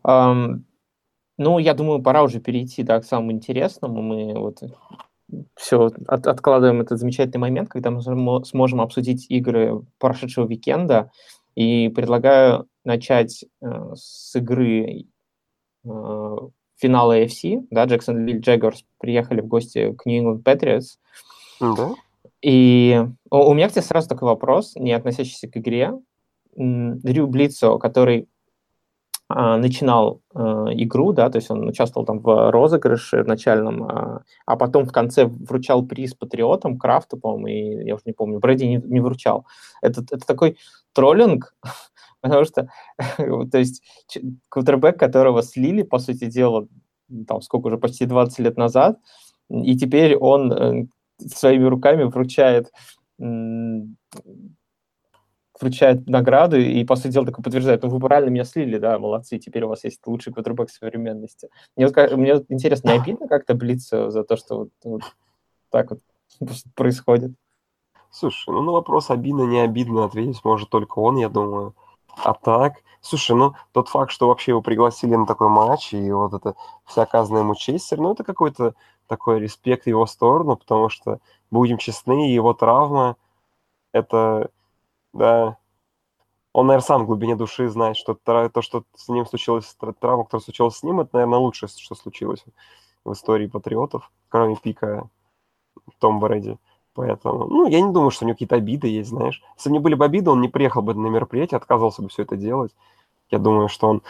[0.04, 0.62] Um,
[1.38, 4.02] ну, я думаю, пора уже перейти да, к самому интересному.
[4.02, 4.60] Мы вот
[5.54, 8.00] все от, откладываем этот замечательный момент, когда мы
[8.44, 11.10] сможем обсудить игры прошедшего викенда.
[11.54, 15.06] И предлагаю начать э, с игры
[15.84, 16.36] э,
[16.76, 17.66] финала AFC.
[17.70, 20.98] Да, Jacksonville Jaguars приехали в гости к New England Patriots.
[21.60, 21.94] Да.
[22.42, 25.92] И у меня к тебе сразу такой вопрос, не относящийся к игре.
[26.54, 28.28] Дрю Блицо, который
[29.28, 34.56] а, начинал а, игру, да, то есть он участвовал там в розыгрыше начальном, а, а
[34.56, 38.76] потом в конце вручал приз патриотам, Крафту, по-моему, и я уже не помню, Брэди не,
[38.76, 39.44] не вручал.
[39.82, 40.58] Это, это такой
[40.92, 41.56] троллинг,
[42.20, 42.68] потому что,
[43.16, 43.82] то есть,
[44.48, 46.68] квотербек, которого слили, по сути дела,
[47.26, 49.00] там, сколько уже, почти 20 лет назад,
[49.50, 50.86] и теперь он э,
[51.18, 52.70] своими руками вручает
[55.60, 59.38] вручает награду и, по сути дела, такой подтверждает, ну, вы правильно меня слили, да, молодцы,
[59.38, 61.48] теперь у вас есть лучший квотербек современности.
[61.76, 65.02] Мне, вот, мне вот интересно, не обидно как-то блиться за то, что вот, вот
[65.70, 66.00] так вот
[66.74, 67.32] происходит?
[68.10, 71.74] Слушай, ну на вопрос обидно, не обидно ответить может только он, я думаю.
[72.24, 76.32] А так, слушай, ну тот факт, что вообще его пригласили на такой матч, и вот
[76.32, 78.74] это вся оказанная ему честь, ну это какой-то
[79.06, 83.16] такой респект в его сторону, потому что, будем честны, его травма,
[83.92, 84.50] это,
[85.12, 85.58] да,
[86.52, 90.42] он, наверное, сам в глубине души знает, что то, что с ним случилось, травма, которая
[90.44, 92.44] случилась с ним, это, наверное, лучшее, что случилось
[93.04, 95.10] в истории патриотов, кроме пика
[95.98, 96.58] Том Брэди.
[96.96, 99.42] Поэтому, ну, я не думаю, что у него какие-то обиды есть, знаешь.
[99.56, 102.22] Если бы не были бы обиды, он не приехал бы на мероприятие, отказывался бы все
[102.22, 102.74] это делать.
[103.30, 104.02] Я думаю, что он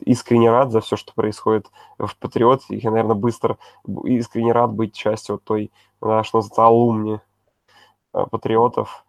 [0.00, 2.64] искренне рад за все, что происходит в Патриот.
[2.68, 3.56] И я, наверное, быстро
[4.04, 5.70] искренне рад быть частью той,
[6.02, 7.20] да, что называется, алумни
[8.12, 9.06] э, Патриотов.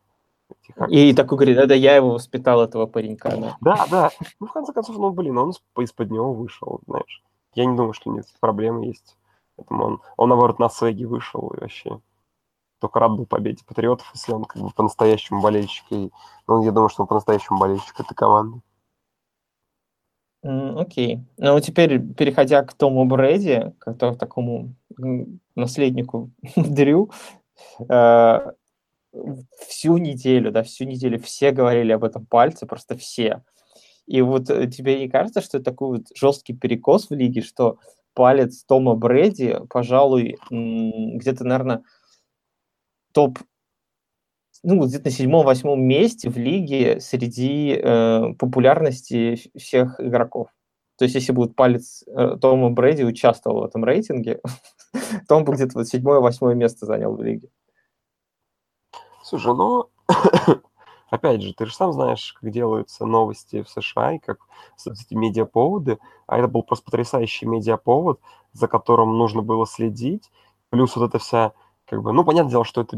[0.87, 3.31] И такой говорит, да, да, я его воспитал, этого паренька.
[3.31, 3.85] Да, да.
[3.91, 4.11] да.
[4.39, 7.21] Ну, в конце концов, ну, блин, он из-под него вышел, знаешь.
[7.53, 9.17] Я не думаю, что нет проблемы есть.
[9.57, 11.99] Поэтому он, он, наоборот, на свеге вышел и вообще
[12.79, 15.85] только рад был победе Патриотов, если он как бы по-настоящему болельщик.
[15.91, 16.11] И,
[16.47, 18.61] ну, я думаю, что он по-настоящему болельщик этой команды.
[20.43, 21.21] Окей.
[21.37, 24.75] Ну, теперь, переходя к Тому Брэди, к такому
[25.55, 27.09] наследнику Дрю,
[27.89, 28.51] э,
[29.67, 33.43] всю неделю, да, всю неделю все говорили об этом пальце, просто все.
[34.05, 37.79] И вот э, тебе не кажется, что это такой вот жесткий перекос в лиге, что
[38.13, 41.83] палец Тома Брэди, пожалуй, где-то, наверное,
[43.15, 43.39] топ
[44.61, 50.49] ну, где-то на седьмом-восьмом месте в лиге среди э, популярности всех игроков.
[50.97, 54.41] То есть, если будет палец э, Тома Брэди участвовал в этом рейтинге,
[55.27, 57.49] то он бы где-то вот седьмое-восьмое место занял в лиге.
[59.23, 59.89] Слушай, ну,
[61.09, 64.39] опять же, ты же сам знаешь, как делаются новости в США и как
[64.85, 68.19] эти медиаповоды, а это был просто потрясающий медиаповод,
[68.53, 70.31] за которым нужно было следить,
[70.69, 71.53] плюс вот эта вся,
[71.87, 72.97] как бы, ну, понятное дело, что это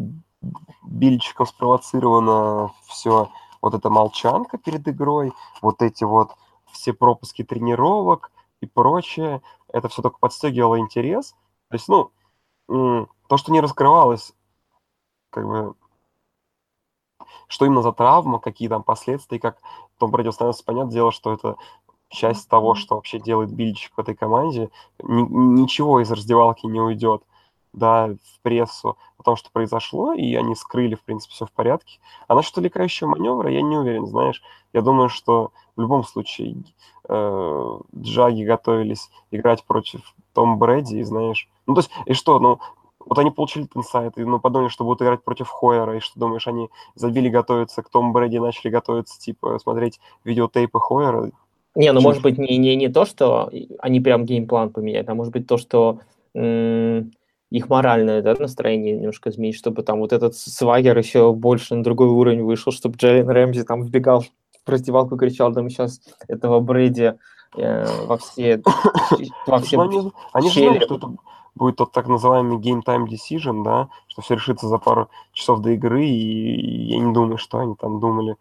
[0.83, 3.29] Бильчиком спровоцировано все,
[3.61, 6.31] вот эта молчанка перед игрой, вот эти вот
[6.71, 11.35] все пропуски тренировок и прочее, это все только подстегивало интерес.
[11.69, 12.11] То есть, ну,
[12.67, 14.33] то, что не раскрывалось,
[15.31, 15.75] как бы,
[17.47, 19.57] что именно за травма, какие там последствия, как
[19.97, 21.55] Том Брэди становится понятное дело, что это
[22.09, 24.69] часть того, что вообще делает Бильчик в этой команде.
[25.01, 25.21] Ни,
[25.59, 27.23] ничего из раздевалки не уйдет
[27.77, 31.99] да, в прессу о том, что произошло, и они скрыли, в принципе, все в порядке.
[32.27, 34.41] А насчет отвлекающего маневра я не уверен, знаешь.
[34.73, 36.57] Я думаю, что в любом случае
[37.07, 40.01] э, Джаги готовились играть против
[40.33, 41.47] Том Брэди, и знаешь...
[41.67, 42.59] Ну, то есть, и что, ну,
[42.99, 46.47] вот они получили инсайт, и ну, подумали, что будут играть против Хойера, и что, думаешь,
[46.47, 51.31] они забили готовиться к Тому Брэди, начали готовиться, типа, смотреть видеотейпы Хойера?
[51.75, 55.31] Не, ну, может быть, не, не, не то, что они прям геймплан поменяют, а может
[55.31, 55.99] быть то, что
[56.33, 57.11] м-
[57.49, 62.07] их моральное да, настроение немножко изменить, чтобы там вот этот свагер еще больше на другой
[62.07, 64.25] уровень вышел, чтобы Джейлен Рэмзи там вбегал
[64.65, 67.17] в раздевалку и кричал, да мы сейчас этого Брэди
[67.57, 68.61] э, во все...
[69.45, 71.15] Во все они, они же знали, что это
[71.55, 75.71] будет тот так называемый game time decision, да, что все решится за пару часов до
[75.71, 78.35] игры, и я не думаю, что они там думали.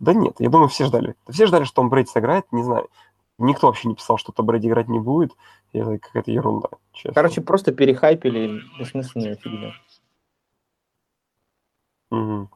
[0.00, 1.14] Да нет, я думаю, все ждали.
[1.28, 2.88] Все ждали, что он Брэди сыграет, не знаю.
[3.38, 5.32] Никто вообще не писал, что то Брэди играть не будет.
[5.72, 7.14] И это какая-то ерунда, честно.
[7.14, 9.72] Короче, просто перехайпили бессмысленная фигня.
[12.10, 12.50] Угу.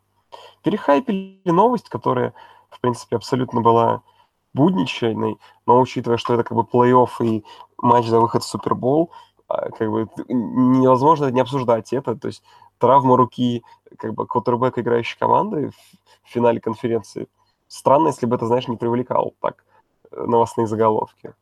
[0.62, 2.34] Перехайпили новость, которая,
[2.68, 4.02] в принципе, абсолютно была
[4.52, 7.44] будничной, но учитывая, что это как бы плей-офф и
[7.78, 9.12] матч за выход в Супербол,
[9.48, 12.16] а, как бы невозможно не обсуждать это.
[12.16, 12.42] То есть
[12.78, 13.64] травма руки
[13.98, 15.70] как бы квотербека играющей команды
[16.22, 17.28] в финале конференции.
[17.68, 19.64] Странно, если бы это, знаешь, не привлекал так
[20.16, 21.34] новостные заголовки.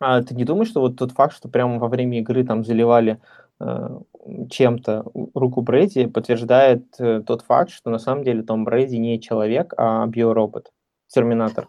[0.00, 3.20] А ты не думаешь, что вот тот факт, что прямо во время игры там заливали
[3.60, 4.00] э,
[4.48, 9.74] чем-то руку Брэди, подтверждает э, тот факт, что на самом деле Том Брэди не человек,
[9.76, 10.72] а биоробот,
[11.08, 11.68] терминатор.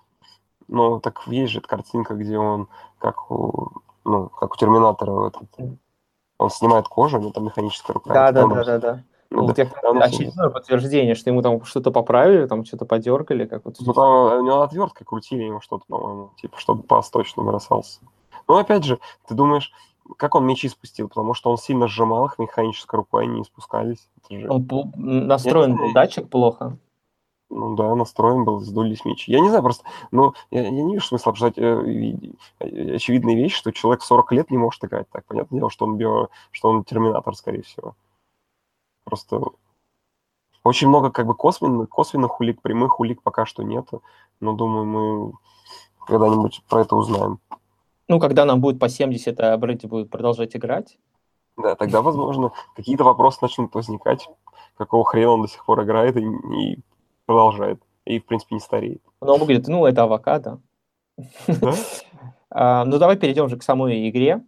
[0.70, 5.50] Ну, так есть же картинка, где он, как у, ну, как у терминатора, этот,
[6.38, 8.14] он снимает кожу, у него там механическая рука.
[8.14, 9.04] Да, да, да, да, да.
[9.34, 9.64] Ну, да,
[10.04, 13.78] очередное подтверждение, что ему там что-то поправили, там что-то подергали, как вот.
[13.80, 18.02] Ну, там у него отверткой крутили ему что-то, по-моему, типа, чтобы пас точно бросался.
[18.50, 19.72] Но опять же, ты думаешь,
[20.18, 21.08] как он мячи спустил?
[21.08, 24.10] Потому что он сильно сжимал их механической рукой, они не спускались.
[24.30, 24.50] Же...
[24.50, 26.78] Он настроен был датчик плохо.
[27.50, 29.32] Ну да, настроен был, сдулись мячи.
[29.32, 32.16] Я не знаю, просто, ну, я, я не вижу смысла обсуждать э,
[32.60, 35.10] э, очевидные вещи, что человек 40 лет не может играть.
[35.10, 37.96] Так, понятное дело, что он био, что он терминатор, скорее всего.
[39.12, 39.42] Просто
[40.64, 44.04] очень много как бы косвенных, косвенных улик, прямых улик пока что нету.
[44.40, 45.34] Но думаю, мы
[46.08, 47.40] когда-нибудь про это узнаем.
[48.08, 50.98] Ну, когда нам будет по 70, а Брэди будет продолжать играть.
[51.58, 54.30] Да, тогда, возможно, какие-то вопросы начнут возникать,
[54.78, 56.80] какого хрена он до сих пор играет и, и
[57.26, 59.02] продолжает, и, в принципе, не стареет.
[59.20, 60.62] Но он говорит, ну, это авокадо.
[61.48, 61.74] Да?
[62.50, 64.42] а, ну, давай перейдем же к самой игре.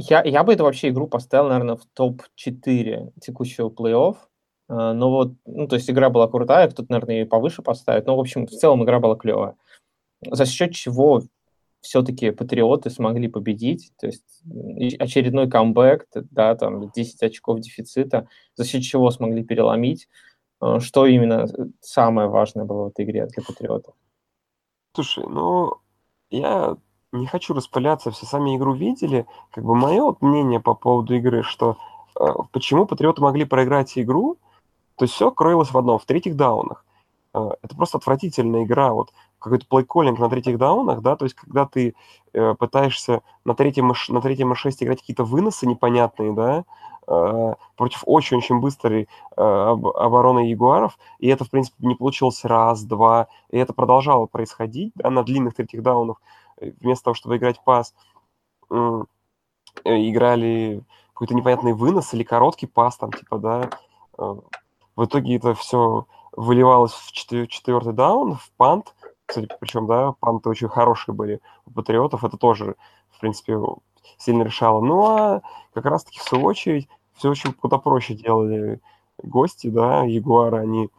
[0.00, 4.16] Я, я бы эту вообще игру поставил, наверное, в топ-4 текущего плей-офф.
[4.68, 8.06] А, но вот, ну, то есть игра была крутая, кто-то, наверное, ее повыше поставит.
[8.06, 9.56] Но, в общем, в целом игра была клевая
[10.26, 11.22] за счет чего
[11.80, 14.42] все-таки патриоты смогли победить, то есть
[14.98, 20.08] очередной камбэк, да, там 10 очков дефицита, за счет чего смогли переломить,
[20.60, 21.46] э, что именно
[21.80, 23.94] самое важное было в этой игре для патриотов?
[24.92, 25.74] Слушай, ну,
[26.30, 26.76] я
[27.12, 31.42] не хочу распыляться, все сами игру видели, как бы мое вот мнение по поводу игры,
[31.42, 31.78] что
[32.18, 34.36] э, почему патриоты могли проиграть игру,
[34.96, 36.84] то все кроилось в одном, в третьих даунах.
[37.34, 38.92] Э, это просто отвратительная игра.
[38.92, 41.94] Вот какой-то плейколлинг на третьих даунах, да, то есть когда ты
[42.32, 46.64] э, пытаешься на третьем, на третьем и 6 играть какие-то выносы непонятные, да,
[47.06, 53.28] э, против очень-очень быстрой э, обороны ягуаров, и это, в принципе, не получилось раз, два,
[53.50, 56.20] и это продолжало происходить, да, на длинных третьих даунах,
[56.80, 57.94] вместо того, чтобы играть пас,
[58.70, 59.02] э,
[59.84, 63.70] играли какой-то непонятный вынос или короткий пас, там, типа, да,
[64.18, 64.34] э,
[64.96, 68.94] в итоге это все выливалось в четвертый даун, в пант,
[69.26, 72.76] кстати, причем, да, панты очень хорошие были у патриотов, это тоже,
[73.10, 73.58] в принципе,
[74.16, 74.80] сильно решало.
[74.80, 75.42] Ну, а
[75.74, 78.80] как раз-таки, в свою очередь, все очень куда проще делали
[79.22, 80.90] гости, да, Ягуары, они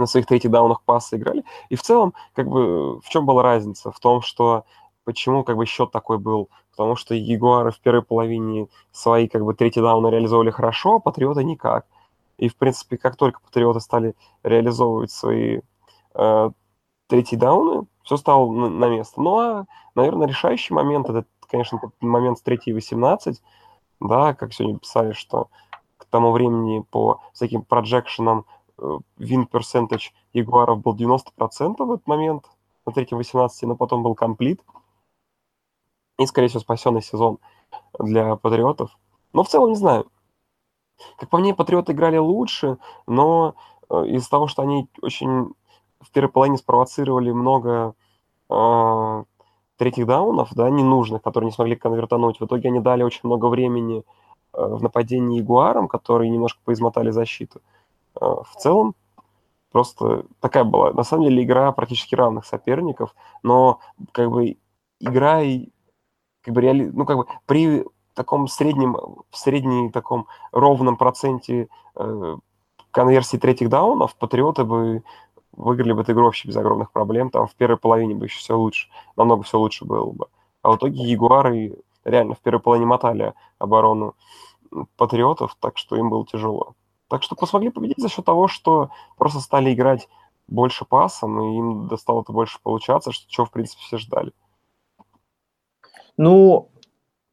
[0.00, 1.44] на своих третьих даунах пасы играли.
[1.68, 3.90] И в целом, как бы, в чем была разница?
[3.90, 4.64] В том, что
[5.04, 6.48] почему как бы счет такой был?
[6.70, 11.44] Потому что Ягуары в первой половине свои как бы третий дауны реализовали хорошо, а Патриоты
[11.44, 11.86] никак.
[12.38, 15.60] И, в принципе, как только Патриоты стали реализовывать свои
[16.14, 16.50] э,
[17.06, 19.20] третий дауны, все стало на, на место.
[19.20, 23.42] Ну, а, наверное, решающий момент, это, конечно, момент с третьей 18,
[24.00, 25.48] да, как сегодня писали, что
[25.98, 28.46] к тому времени по всяким проджекшенам
[29.18, 32.46] win percentage Ягуаров был 90% в этот момент,
[32.86, 34.60] на третьем 18, но потом был комплит.
[36.18, 37.38] И, скорее всего, спасенный сезон
[37.98, 38.98] для патриотов.
[39.32, 40.06] Но в целом не знаю.
[41.18, 43.54] Как по мне, патриоты играли лучше, но
[43.88, 45.54] э, из-за того, что они очень
[46.00, 47.94] в первой половине спровоцировали много
[48.50, 49.24] э,
[49.76, 52.40] третьих даунов, да, ненужных, которые не смогли конвертануть.
[52.40, 54.04] В итоге они дали очень много времени
[54.52, 57.62] э, в нападении Ягуарам, которые немножко поизмотали защиту.
[58.14, 58.94] В целом,
[59.70, 63.80] просто такая была, на самом деле, игра практически равных соперников, но
[64.12, 64.56] как бы
[65.00, 65.68] игра и
[66.42, 66.90] как бы реали...
[66.92, 72.36] ну как бы при таком среднем, в среднем таком ровном проценте э,
[72.90, 75.02] конверсии третьих даунов Патриоты бы
[75.52, 77.30] выиграли бы эту игру вообще без огромных проблем.
[77.30, 80.26] Там в первой половине бы еще все лучше, намного все лучше было бы.
[80.62, 84.14] А в итоге Ягуары реально в первой половине мотали оборону
[84.96, 86.74] Патриотов, так что им было тяжело.
[87.10, 90.08] Так что смогли победить за счет того, что просто стали играть
[90.46, 94.32] больше пасом, и им достало это больше получаться, что, чего, в принципе, все ждали.
[96.16, 96.70] Ну,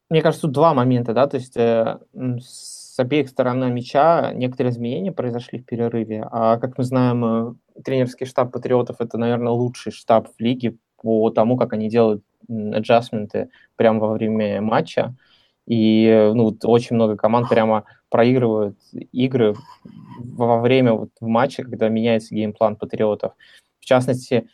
[0.10, 2.00] мне кажется, тут два момента, да, то есть э,
[2.40, 8.26] с обеих сторон мяча некоторые изменения произошли в перерыве, а как мы знаем, э, тренерский
[8.26, 14.00] штаб Патриотов это, наверное, лучший штаб в лиге по тому, как они делают аджастменты прямо
[14.00, 15.16] во время матча,
[15.68, 18.78] и ну, очень много команд прямо проигрывают
[19.12, 19.54] игры
[20.20, 23.34] во время вот, в матче, когда меняется геймплан Патриотов.
[23.80, 24.50] В частности,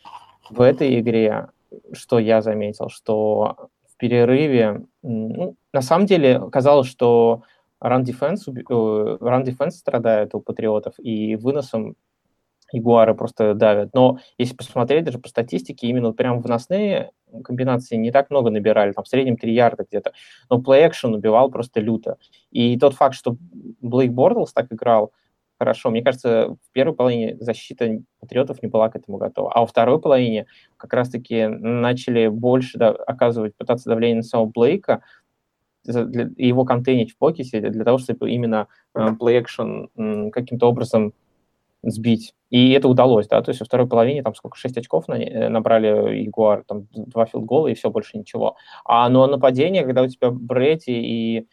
[0.50, 1.48] в этой игре,
[1.92, 7.42] что я заметил, что в перерыве, ну, на самом деле казалось, что
[7.80, 11.94] э, run defense страдает у Патриотов, и выносом
[12.74, 13.90] Ягуары просто давят.
[13.94, 18.92] Но если посмотреть даже по статистике, именно вот прям выносные комбинации не так много набирали,
[18.92, 20.12] там в среднем 3 ярда где-то.
[20.50, 22.16] Но action убивал просто люто.
[22.50, 23.36] И тот факт, что
[23.80, 25.12] Блейк Бордлс так играл
[25.58, 29.52] хорошо, мне кажется, в первой половине защита Патриотов не была к этому готова.
[29.52, 35.02] А во второй половине как раз-таки начали больше да, оказывать, пытаться давление на самого Блейка,
[35.84, 41.12] для, его контейнить в покете для того, чтобы именно э, action каким-то образом
[41.86, 42.34] сбить.
[42.50, 45.48] И это удалось, да, то есть во второй половине там сколько, 6 очков на, э,
[45.48, 48.56] набрали Ягуар, там два филдгола и все, больше ничего.
[48.84, 51.48] А но нападение, когда у тебя Бретти и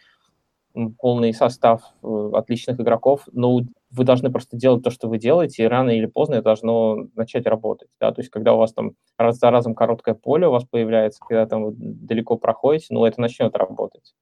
[0.99, 5.67] полный состав э, отличных игроков, ну, вы должны просто делать то, что вы делаете, и
[5.67, 9.37] рано или поздно это должно начать работать, да, то есть когда у вас там раз
[9.37, 13.55] за разом короткое поле у вас появляется, когда там вы далеко проходите, ну, это начнет
[13.55, 14.13] работать.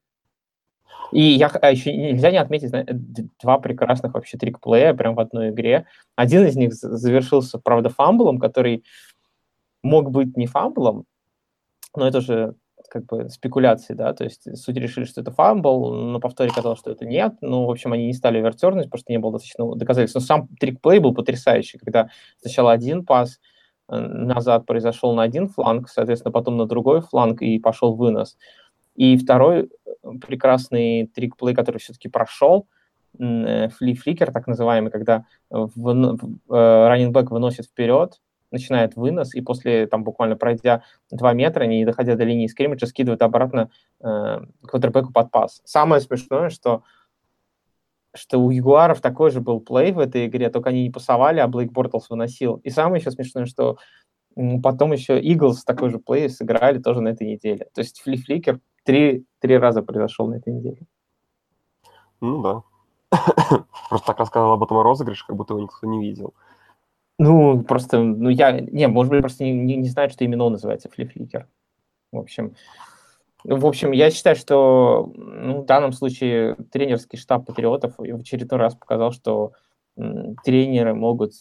[1.11, 2.71] И я а еще нельзя не отметить
[3.41, 5.85] два прекрасных вообще трикплея прям в одной игре.
[6.15, 8.83] Один из них завершился, правда, фамблом, который
[9.83, 11.05] мог быть не фамблом,
[11.95, 12.55] но это же
[12.89, 16.91] как бы спекуляции, да, то есть судьи решили, что это fumble, на повторе казалось, что
[16.91, 19.75] это нет, ну, в общем, они не стали overturn уть, потому что не было достаточно
[19.75, 20.15] доказательств.
[20.15, 22.09] Но сам trick play был потрясающий, когда
[22.41, 23.39] сначала один пас
[23.89, 28.37] э, назад произошел на один фланг, соответственно, потом на другой фланг и пошел вынос.
[28.99, 29.67] И второй э,
[30.27, 32.67] прекрасный trick play, который все-таки прошел,
[33.17, 38.19] flea flicker, так называемый, когда running выносит вперед,
[38.51, 43.21] начинает вынос, и после, там, буквально пройдя 2 метра, не доходя до линии скриммиджа, скидывает
[43.21, 45.61] обратно э, квотербеку под пас.
[45.63, 46.83] Самое смешное, что
[48.15, 51.47] что у Ягуаров такой же был плей в этой игре, только они не пасовали, а
[51.47, 52.55] Блейк Бортлс выносил.
[52.63, 53.77] И самое еще смешное, что
[54.63, 57.67] потом еще Иглс такой же плей сыграли тоже на этой неделе.
[57.73, 60.79] То есть фли-фликер три, три раза произошел на этой неделе.
[62.21, 62.63] Ну да.
[63.89, 66.33] Просто так рассказывал об этом розыгрыше, как будто его никто не видел.
[67.19, 70.53] Ну, просто, ну я, не, может быть, просто не, не, не знаю, что именно он
[70.53, 71.47] называется, флифликер.
[72.11, 72.55] В общем,
[73.43, 78.73] в общем, я считаю, что ну, в данном случае тренерский штаб Патриотов в очередной раз
[78.73, 79.51] показал, что
[80.43, 81.33] тренеры могут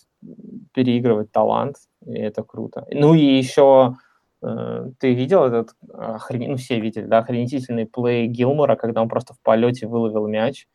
[0.74, 2.87] переигрывать талант, и это круто.
[2.90, 3.94] Ну и еще
[4.40, 6.51] ты видел этот, охрен...
[6.51, 10.68] ну все видели, да, охренительный плей Гилмора, когда он просто в полете выловил мяч,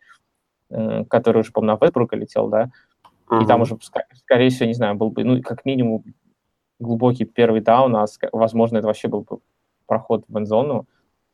[0.69, 2.71] э, который уже, по-моему, на Вестбрука летел, да,
[3.41, 3.77] и там уже,
[4.15, 6.03] скорее всего, не знаю, был бы, ну, как минимум,
[6.79, 9.39] глубокий первый даун, а, возможно, это вообще был бы
[9.85, 10.87] проход в энзону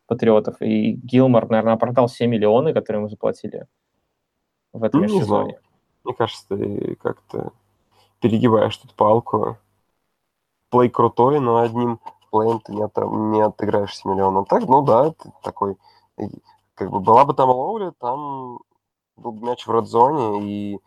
[0.06, 0.60] Патриотов.
[0.60, 3.66] И Гилмор, наверное, оправдал все миллионы, которые ему заплатили
[4.72, 5.58] в этом ну, сезоне.
[6.04, 7.52] Мне кажется, ты как-то
[8.20, 9.58] перегибаешь тут палку.
[10.70, 14.48] Плей крутой, но одним плеем ты не, от, не отыграешь 7 миллионов.
[14.48, 15.76] Так, ну да, ты такой...
[16.74, 18.60] Как бы была бы там лоули, там
[19.16, 20.80] был бы мяч в редзоне, и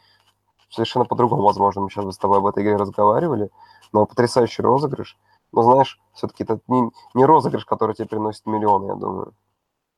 [0.70, 3.52] совершенно по-другому, возможно, мы сейчас бы с тобой об этой игре разговаривали,
[3.92, 5.18] но потрясающий розыгрыш.
[5.52, 9.34] Но знаешь, все-таки это не, не розыгрыш, который тебе приносит миллионы, я думаю.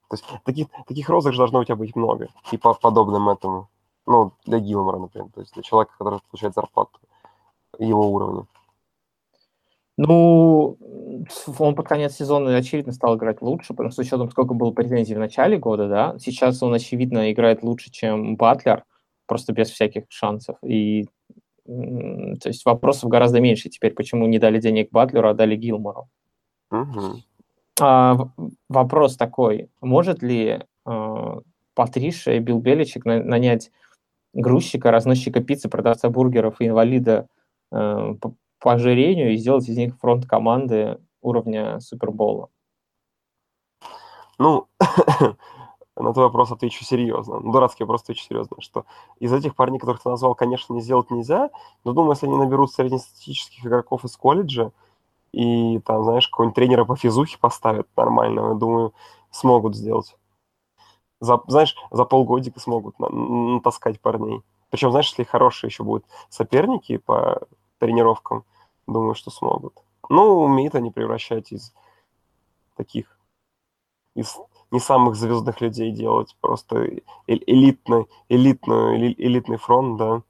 [0.10, 3.70] То есть таких, таких розыгрышей должно у тебя быть много, и по подобным этому.
[4.06, 7.00] Ну, для Гилмора, например, то есть для человека, который получает зарплату
[7.80, 8.46] его уровня.
[9.98, 10.78] Ну,
[11.58, 15.16] он под конец сезона, очевидно, стал играть лучше, потому что с учетом, сколько было претензий
[15.16, 18.84] в начале года, да, сейчас он, очевидно, играет лучше, чем Батлер–
[19.26, 20.58] просто без всяких шансов.
[20.64, 21.06] И
[21.66, 26.10] то есть вопросов гораздо меньше теперь, почему не дали денег Батлеру, а дали Гилмору.
[26.72, 27.16] Угу.
[27.82, 28.30] А,
[28.70, 31.40] вопрос такой, может ли а,
[31.74, 33.72] Патриша и Билл Беличек на, нанять
[34.34, 37.28] грузчика, разносчика пиццы, продавца бургеров и инвалида
[37.72, 38.14] а,
[38.60, 42.50] по, ожирению и сделать из них фронт команды уровня Супербола?
[44.38, 44.68] Ну,
[45.96, 47.40] на твой вопрос отвечу серьезно.
[47.40, 48.86] Ну, дурацкий вопрос отвечу серьезно, что
[49.20, 51.50] из этих парней, которых ты назвал, конечно, не сделать нельзя,
[51.84, 54.72] но думаю, если они наберут среднестатистических игроков из колледжа
[55.32, 58.94] и там, знаешь, какого-нибудь тренера по физухе поставят нормального, думаю,
[59.32, 60.16] смогут сделать.
[61.20, 64.42] За, знаешь, за полгодика смогут натаскать парней.
[64.70, 67.48] Причем, знаешь, если хорошие еще будут соперники по
[67.86, 68.44] тренировкам,
[68.88, 69.74] думаю, что смогут.
[70.10, 71.74] Ну, умеют они превращать из
[72.76, 73.18] таких,
[74.16, 74.38] из
[74.72, 76.90] не самых звездных людей делать, просто
[77.28, 80.22] элитный, элитный, элитный фронт, да.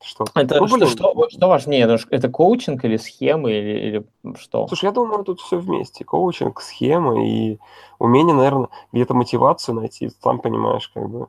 [0.00, 0.26] Что?
[0.34, 1.98] Это ну, что, что, что важнее?
[2.10, 4.68] Это коучинг или схемы или, или что?
[4.68, 6.04] Слушай, я думаю, тут все вместе.
[6.04, 7.58] Коучинг, схема и
[7.98, 11.28] умение, наверное, где-то мотивацию найти, сам понимаешь, как бы.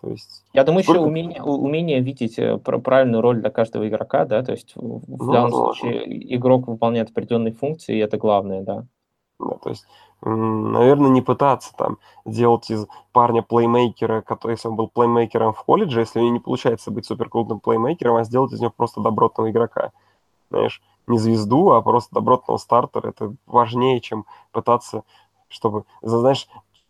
[0.00, 1.00] То есть, я думаю, сколько...
[1.00, 5.32] еще умение, умение видеть э, правильную роль для каждого игрока, да, то есть в ну,
[5.32, 8.86] данном случае игрок выполняет определенные функции, и это главное, да.
[9.40, 9.86] Да, то есть
[10.20, 16.00] наверное, не пытаться там делать из парня плеймейкера, который, если он был плеймейкером в колледже,
[16.00, 19.92] если у него не получается быть суперкрутым плеймейкером, а сделать из него просто добротного игрока.
[20.50, 23.08] Знаешь, не звезду, а просто добротного стартера.
[23.08, 25.04] Это важнее, чем пытаться,
[25.48, 26.48] чтобы, знаешь,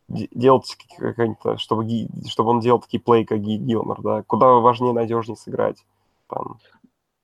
[0.09, 1.87] делать какой-то, чтобы,
[2.29, 5.85] чтобы он делал такие плей, как Ги Гилмор, да, куда важнее, надежнее сыграть.
[6.29, 6.59] Там.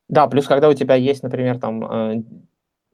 [0.08, 2.22] Да, плюс когда у тебя есть, например, там э,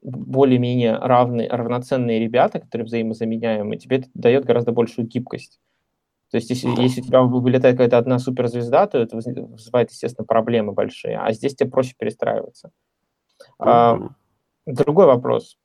[0.01, 5.59] более-менее равные, равноценные ребята, которые взаимозаменяемые, тебе это дает гораздо большую гибкость.
[6.31, 6.81] То есть, если, да.
[6.81, 11.55] если у тебя вылетает какая-то одна суперзвезда, то это вызывает, естественно, проблемы большие, а здесь
[11.55, 12.71] тебе проще перестраиваться.
[13.59, 13.67] Mm-hmm.
[13.67, 13.99] А,
[14.65, 15.57] другой вопрос.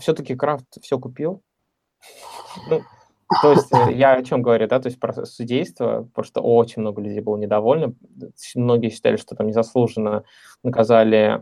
[0.00, 1.42] Все-таки Крафт все купил?
[2.68, 2.80] Ну,
[3.42, 7.00] то есть э, я о чем говорю, да, то есть про судейство, просто очень много
[7.00, 7.94] людей было недовольны,
[8.54, 10.24] многие считали, что там незаслуженно
[10.62, 11.40] наказали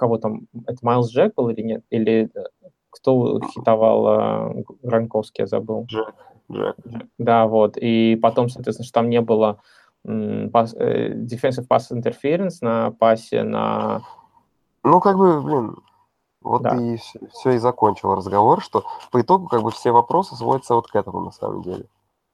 [0.00, 1.84] кого там, это Майлз Джек был или нет?
[1.90, 5.84] Или э, кто хитовал э, Гранковский, я забыл.
[5.84, 6.14] Джек,
[6.50, 6.76] Джек.
[7.18, 7.76] Да, вот.
[7.76, 9.60] И потом, соответственно, что там не было
[10.06, 14.00] э, defensive pass interference на пасе на...
[14.82, 15.76] Ну, как бы, блин,
[16.42, 16.76] вот да.
[16.76, 20.96] и все, и закончил разговор, что по итогу как бы все вопросы сводятся вот к
[20.96, 21.86] этому на самом деле.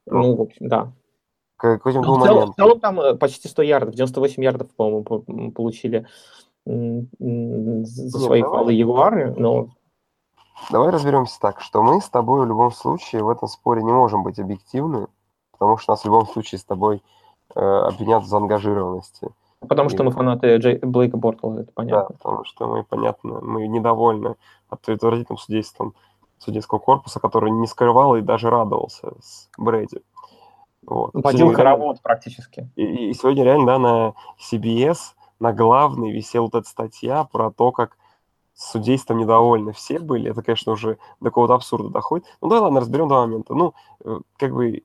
[0.07, 0.93] Ну, в общем, да.
[1.57, 4.69] К, к этим ну, в, целом, в целом там э, почти 100 ярдов, 98 ярдов,
[4.77, 6.07] по-моему, получили
[6.67, 9.69] за свои фалы Ягуары, но...
[10.71, 14.23] Давай разберемся так, что мы с тобой в любом случае в этом споре не можем
[14.23, 15.07] быть объективны,
[15.53, 17.03] потому что нас в любом случае с тобой
[17.55, 19.29] э, обвинят в заангажированности.
[19.61, 20.79] Потому что мы фанаты Джей...
[20.79, 22.09] Блейка Бортла, это понятно.
[22.11, 24.37] Да, потому что мы, понятно, мы недовольны
[24.69, 25.95] отвратительным судейством
[26.39, 30.03] судейского корпуса, который не скрывал и даже радовался с Брэди.
[30.87, 31.11] Вот.
[31.15, 32.71] Водил хоровод практически.
[32.77, 34.99] И, и сегодня реально, да, на CBS
[35.41, 37.97] на главной висела вот эта статья про то, как
[38.55, 40.31] с судейством недовольны все были.
[40.31, 42.27] Это, конечно, уже до какого-то абсурда доходит.
[42.41, 43.55] Ну да, ладно, разберем два момента.
[43.55, 44.83] Ну, э, как бы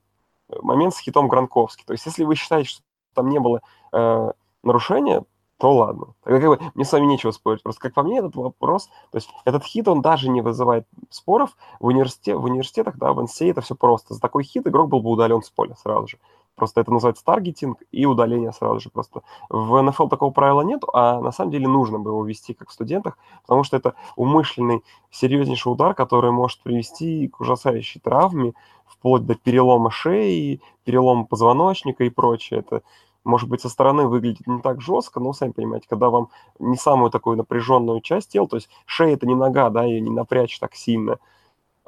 [0.61, 1.85] момент с хитом Гранковский.
[1.85, 2.81] То есть, если вы считаете, что
[3.13, 3.61] там не было
[3.93, 4.31] э,
[4.63, 5.23] нарушения,
[5.61, 6.15] то ладно.
[6.23, 7.61] Тогда как бы мне с вами нечего спорить.
[7.61, 11.55] Просто как по мне этот вопрос, то есть этот хит, он даже не вызывает споров.
[11.79, 14.15] В, университет, в университетах, да, в NCAA это все просто.
[14.15, 16.17] За такой хит игрок был бы удален с поля сразу же.
[16.55, 19.21] Просто это называется таргетинг и удаление сразу же просто.
[19.49, 22.73] В НФЛ такого правила нет, а на самом деле нужно бы его ввести как в
[22.73, 28.53] студентах, потому что это умышленный, серьезнейший удар, который может привести к ужасающей травме,
[28.85, 32.59] вплоть до перелома шеи, перелома позвоночника и прочее.
[32.61, 32.81] Это
[33.23, 37.11] может быть, со стороны выглядит не так жестко, но, сами понимаете, когда вам не самую
[37.11, 40.75] такую напряженную часть тела, то есть шея– это не нога, да, ее не напрячь так
[40.75, 41.17] сильно,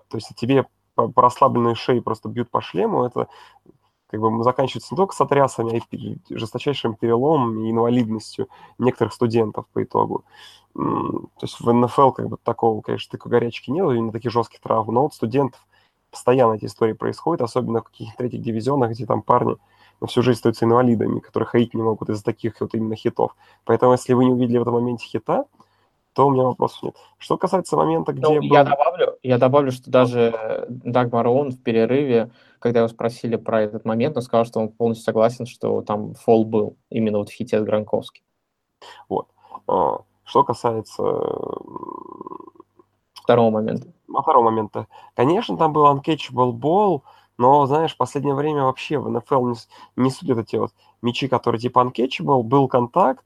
[0.10, 3.28] то есть тебе по, расслабленной шее просто бьют по шлему, это
[4.08, 9.84] как бы заканчивается не только сотрясами, а и жесточайшим переломом и инвалидностью некоторых студентов по
[9.84, 10.24] итогу.
[10.76, 14.94] То есть в НФЛ как бы такого, конечно, такой горячки нет, именно таких жестких травм,
[14.94, 15.66] но вот студентов
[16.12, 19.58] постоянно эти истории происходят, особенно в каких-то третьих дивизионах, где там парни–
[20.02, 23.36] на всю жизнь остаются инвалидами, которые ходить не могут из-за таких вот именно хитов.
[23.66, 25.46] Поэтому, если вы не увидели в этом моменте хита,
[26.14, 26.96] то у меня вопросов нет.
[27.18, 28.22] Что касается момента, где...
[28.22, 28.42] Ну, был...
[28.44, 33.84] я, добавлю, я добавлю, что даже Даг Марон в перерыве, когда его спросили про этот
[33.86, 37.60] момент, он сказал, что он полностью согласен, что там фол был именно вот в хите
[37.60, 38.22] с Гранковски.
[39.10, 39.28] Вот.
[39.68, 41.04] А, что касается...
[43.14, 43.88] Второго момента.
[44.10, 44.88] Второго момента.
[45.16, 47.04] Конечно, там был uncatchable ball,
[47.38, 49.56] но, знаешь, в последнее время вообще в НФЛ не,
[49.96, 50.72] не судят эти вот
[51.02, 53.26] мячи, которые типа uncatchable, был контакт,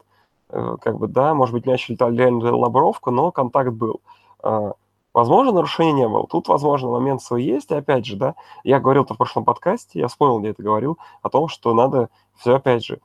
[0.50, 4.02] э, как бы, да, может быть, мяч летал реально лабровка, но контакт был.
[4.44, 4.72] Э,
[5.14, 6.26] возможно, нарушения не было.
[6.28, 7.72] Тут, возможно, момент свой есть.
[7.72, 11.30] И опять же, да, я говорил-то в прошлом подкасте, я вспомнил, где это говорил, о
[11.30, 13.00] том, что надо все, опять же,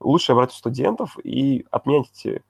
[0.00, 2.42] лучше брать у студентов и отменять эти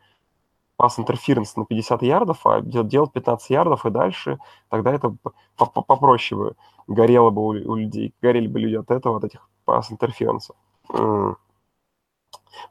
[0.77, 4.39] пас интерференс на 50 ярдов, а делать 15 ярдов и дальше,
[4.71, 5.15] тогда это
[5.57, 6.57] попроще бы
[6.91, 10.57] горело бы у, людей, горели бы люди от этого, от этих пас-интерференсов.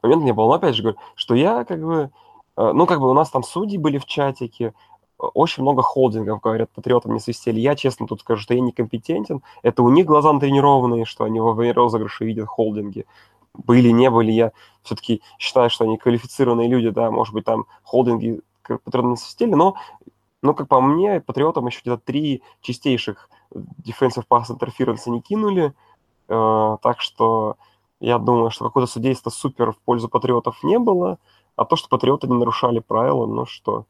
[0.02, 0.46] Момент не был.
[0.46, 2.10] Но опять же говорю, что я как бы...
[2.56, 4.74] Э, ну, как бы у нас там судьи были в чатике,
[5.18, 7.60] очень много холдингов, говорят, патриотам не свистели.
[7.60, 9.42] Я честно тут скажу, что я некомпетентен.
[9.62, 13.06] Это у них глаза натренированные, что они во время розыгрыша видят холдинги.
[13.54, 14.52] Были, не были, я
[14.82, 19.74] все-таки считаю, что они квалифицированные люди, да, может быть, там холдинги патриотам не свистели, но,
[20.42, 25.72] ну, как по мне, патриотам еще где-то три чистейших defensive pass interference не кинули,
[26.28, 27.56] э, так что
[28.00, 31.18] я думаю, что какое-то судейство супер в пользу патриотов не было,
[31.56, 33.86] а то, что патриоты не нарушали правила, ну что,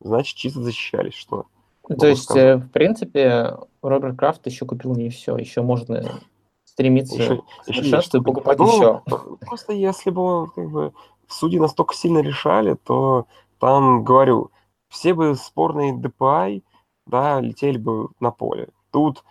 [0.00, 1.46] значит, чисто защищались, что.
[1.98, 2.64] То есть, сказать.
[2.64, 6.20] в принципе, Роберт Крафт еще купил не все, еще можно
[6.64, 9.02] стремиться еще, к совершенству и покупать ну, еще.
[9.40, 10.92] Просто если бы как бы,
[11.28, 13.26] судьи настолько сильно решали, то
[13.60, 14.50] там, говорю,
[14.88, 16.62] все бы спорные DPI,
[17.06, 18.68] да, летели бы на поле.
[18.96, 19.24] Тут,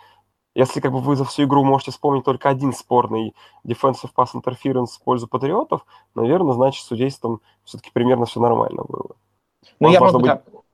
[0.54, 3.34] если как бы вы за всю игру можете вспомнить только один спорный
[3.66, 9.16] defensive pass interference в пользу патриотов, наверное, значит, с судейством все-таки примерно все нормально было.
[9.80, 10.20] Ну, я могу...
[10.20, 10.30] быть,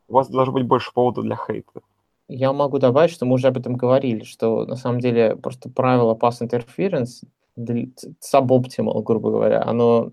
[0.09, 1.81] у вас должно быть больше повода для хейта.
[2.29, 6.15] Я могу добавить, что мы уже об этом говорили, что на самом деле просто правило
[6.15, 7.25] pass interference
[7.57, 10.11] suboptimal, грубо говоря, оно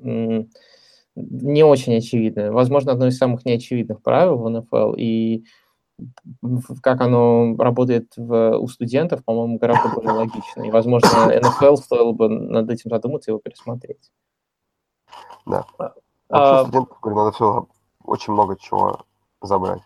[1.15, 2.53] не очень очевидное.
[2.53, 5.43] Возможно, одно из самых неочевидных правил в НФЛ, и
[6.81, 10.63] как оно работает в, у студентов, по-моему, гораздо более логично.
[10.63, 14.11] И, возможно, НФЛ стоило бы над этим задуматься и его пересмотреть.
[15.45, 15.65] Да.
[15.77, 15.93] А, Вообще,
[16.29, 17.67] а, студентов, говорю, надо все
[18.03, 18.99] очень много чего
[19.41, 19.81] забрать.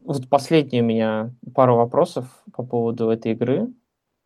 [0.00, 3.72] Вот последний у меня пару вопросов по поводу этой игры.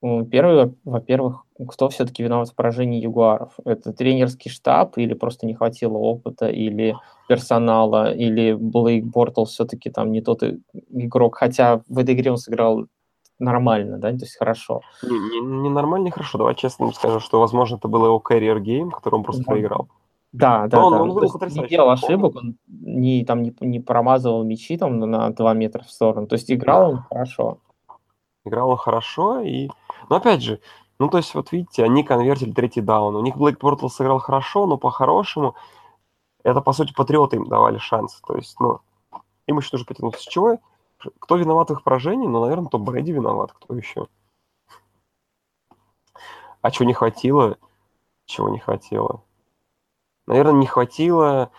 [0.00, 3.54] Первый, во-первых, кто все-таки виноват в поражении Ягуаров?
[3.64, 6.96] Это тренерский штаб или просто не хватило опыта, или
[7.28, 10.42] персонала, или Блейк Бортлс все-таки там не тот
[10.90, 12.86] игрок, хотя в этой игре он сыграл
[13.38, 14.80] нормально, да, то есть хорошо.
[15.02, 16.38] Не, не, не нормально, не хорошо.
[16.38, 19.52] Давай честно скажем, что, возможно, это был его carrier game, который он просто да.
[19.52, 19.88] проиграл.
[20.32, 21.02] Да, да, он, да.
[21.02, 25.30] Он, он есть не делал ошибок, он не, там, не, не промазывал мячи там на
[25.30, 26.26] 2 метра в сторону.
[26.26, 26.88] То есть играл да.
[26.88, 27.58] он хорошо.
[28.44, 29.68] Играл он хорошо, и...
[30.08, 30.60] Но опять же,
[30.98, 33.16] ну, то есть, вот видите, они конвертили третий даун.
[33.16, 35.54] У них Блейк Портл сыграл хорошо, но по-хорошему
[36.42, 38.20] это, по сути, патриоты им давали шанс.
[38.26, 38.80] То есть, ну,
[39.46, 40.22] им еще тоже потянуться.
[40.22, 40.58] С чего?
[41.18, 42.26] Кто виноват в их поражении?
[42.26, 43.52] Ну, наверное, то Брэди виноват.
[43.52, 44.08] Кто еще?
[46.62, 47.58] А чего не хватило?
[48.26, 49.22] Чего не хватило?
[50.26, 51.50] наверное, не хватило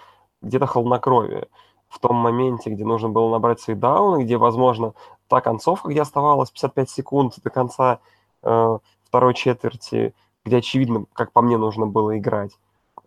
[0.42, 1.48] где-то холоднокровия
[1.88, 4.94] в том моменте, где нужно было набрать свои дауны, где, возможно,
[5.28, 8.00] та концовка, где оставалось 55 секунд до конца
[8.44, 10.14] э, второй четверти,
[10.46, 12.52] где, очевидно, как по мне, нужно было играть,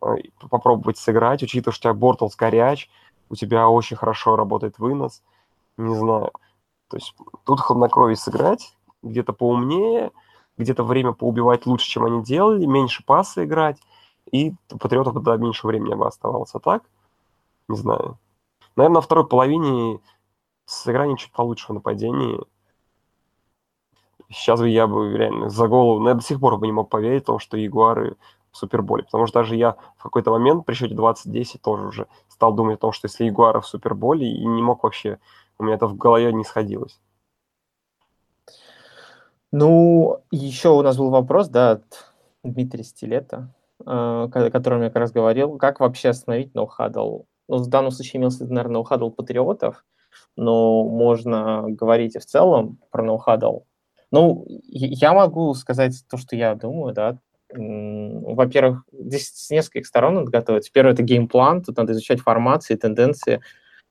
[0.02, 0.16] э,
[0.50, 2.90] попробовать сыграть, учитывая, что у тебя Бортлс горяч,
[3.28, 5.22] у тебя очень хорошо работает вынос,
[5.76, 6.32] не знаю.
[6.88, 10.10] То есть тут хладнокровие сыграть, где-то поумнее,
[10.58, 13.78] где-то время поубивать лучше, чем они делали, меньше пасы играть,
[14.30, 16.54] и у Патриотов тогда меньше времени бы оставалось.
[16.54, 16.82] А так,
[17.68, 18.18] не знаю.
[18.76, 20.00] Наверное, на второй половине
[20.64, 22.40] сыграние чуть получше в нападении.
[24.30, 26.88] Сейчас бы я бы реально за голову, но я до сих пор бы не мог
[26.88, 28.16] поверить в том, что Ягуары
[28.52, 29.04] в Суперболе.
[29.04, 32.80] Потому что даже я в какой-то момент при счете 20-10 тоже уже стал думать о
[32.80, 35.18] том, что если Ягуары в Суперболе, и не мог вообще,
[35.58, 37.00] у меня это в голове не сходилось.
[39.52, 42.12] Ну, еще у нас был вопрос, да, от
[42.44, 43.52] Дмитрия Стилета.
[43.86, 47.22] Э, о котором я как раз говорил, как вообще остановить no-huddle.
[47.48, 49.84] Ну, в данном случае имелся, наверное, no-huddle патриотов,
[50.36, 53.64] но можно говорить и в целом про no-huddle.
[54.12, 57.18] Ну, я могу сказать то, что я думаю, да.
[57.52, 60.70] Во-первых, здесь с нескольких сторон надо готовить.
[60.72, 63.40] Первое– это game plan, тут надо изучать формации, тенденции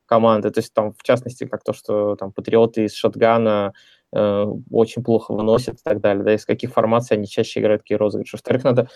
[0.06, 0.50] команды.
[0.50, 3.74] То есть там, в частности, как то, что там патриоты из шотгана
[4.12, 7.98] э, очень плохо выносят и так далее, да, из каких формаций они чаще играют какие
[7.98, 8.38] розыгрыши.
[8.38, 8.90] Во-вторых, надо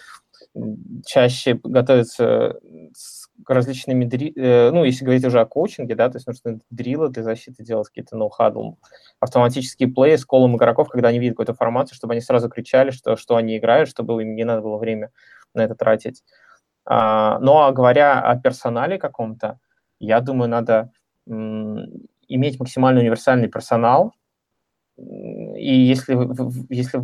[1.05, 2.59] чаще готовиться
[2.93, 4.05] с различными.
[4.37, 7.87] Э, ну, если говорить уже о коучинге, да, то есть нужно дрилы для защиты делать,
[7.87, 8.75] какие-то ноу-хадл,
[9.19, 13.15] автоматические плей с колом игроков, когда они видят какую-то формацию, чтобы они сразу кричали, что,
[13.15, 15.11] что они играют, чтобы им не надо было время
[15.53, 16.23] на это тратить.
[16.85, 19.59] А, ну, а говоря о персонале каком-то,
[19.99, 20.91] я думаю, надо
[21.25, 24.13] иметь максимально универсальный персонал,
[24.97, 26.17] и если,
[26.69, 27.01] если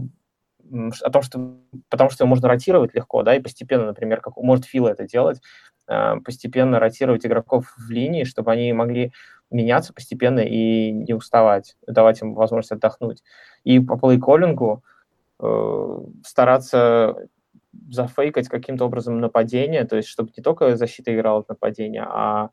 [1.02, 1.58] о том, что
[1.90, 5.42] потому что его можно ротировать легко, да, и постепенно, например, как может Фил это делать,
[5.88, 9.12] э, постепенно ротировать игроков в линии, чтобы они могли
[9.52, 13.24] меняться постепенно и не уставать, давать им возможность отдохнуть.
[13.64, 14.84] И по плейколлингу
[15.40, 17.28] э, стараться
[17.90, 22.50] зафейкать каким-то образом нападение, то есть чтобы не только защита играла от нападения, а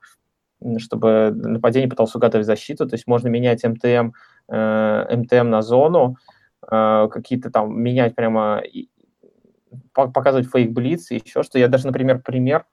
[0.79, 4.13] чтобы нападение пытался угадывать защиту, то есть можно менять МТМ,
[4.49, 6.17] э, МТМ на зону,
[6.61, 8.63] какие-то там менять прямо,
[9.93, 11.59] показывать фейк-блиц еще что.
[11.59, 12.67] Я даже, например, пример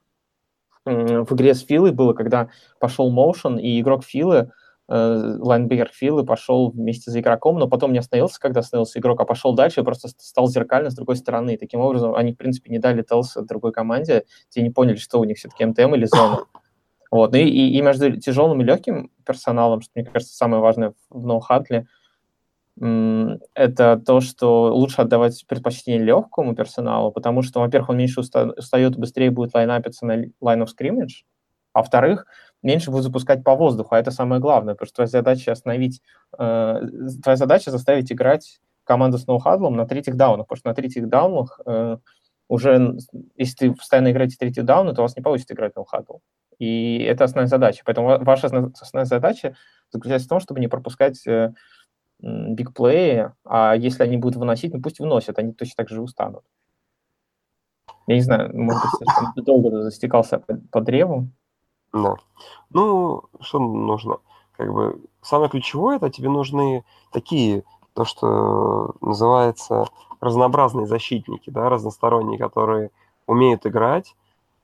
[0.84, 4.50] в игре с Филой было, когда пошел моушен, и игрок Филы,
[4.88, 9.24] э, лайнбекер Филы пошел вместе за игроком, но потом не остановился, когда остановился игрок, а
[9.24, 11.56] пошел дальше и просто стал зеркально с другой стороны.
[11.56, 15.24] Таким образом они, в принципе, не дали Телс другой команде, те не поняли, что у
[15.24, 16.44] них все-таки МТМ или зона.
[17.10, 17.32] Вот.
[17.32, 21.24] Ну и, и, и между тяжелым и легким персоналом, что, мне кажется, самое важное в
[21.24, 21.86] ноу-хадле,
[22.80, 29.30] это то, что лучше отдавать предпочтение легкому персоналу, потому что, во-первых, он меньше устает, быстрее
[29.30, 31.22] будет лайнапиться на line of scrimmage,
[31.72, 32.26] а во-вторых,
[32.62, 36.00] меньше будет запускать по воздуху, а это самое главное, потому что твоя задача остановить,
[36.36, 36.80] э,
[37.22, 41.60] твоя задача заставить играть команду с ноу-хадлом на третьих даунах, потому что на третьих даунах
[41.66, 41.98] э,
[42.48, 42.96] уже,
[43.36, 46.20] если ты постоянно играете третий дауны, то у вас не получится играть ноу-хадл.
[46.58, 47.82] И это основная задача.
[47.84, 49.56] Поэтому ваша основная задача
[49.90, 51.52] заключается в том, чтобы не пропускать э,
[52.20, 56.44] бигплеи, а если они будут выносить, ну пусть выносят, они точно так же устанут.
[58.06, 58.82] Я не знаю, может
[59.34, 61.28] быть, долго застекался по, по древу.
[61.92, 62.16] Да.
[62.70, 64.18] Ну, что нужно?
[64.56, 69.86] Как бы самое ключевое, это тебе нужны такие, то, что называется
[70.20, 72.90] разнообразные защитники, да, разносторонние, которые
[73.26, 74.14] умеют играть,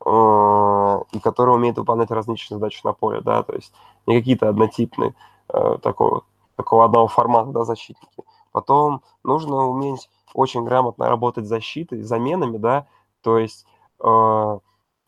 [0.05, 3.72] э, и которые умеют выполнять различные задачи на поле, да, то есть
[4.07, 5.14] не какие-то однотипные
[5.48, 6.24] э, такого,
[6.61, 8.22] такого одного формата, да, защитники.
[8.52, 12.86] Потом нужно уметь очень грамотно работать защитой, заменами, да,
[13.22, 13.66] то есть
[14.00, 14.58] э,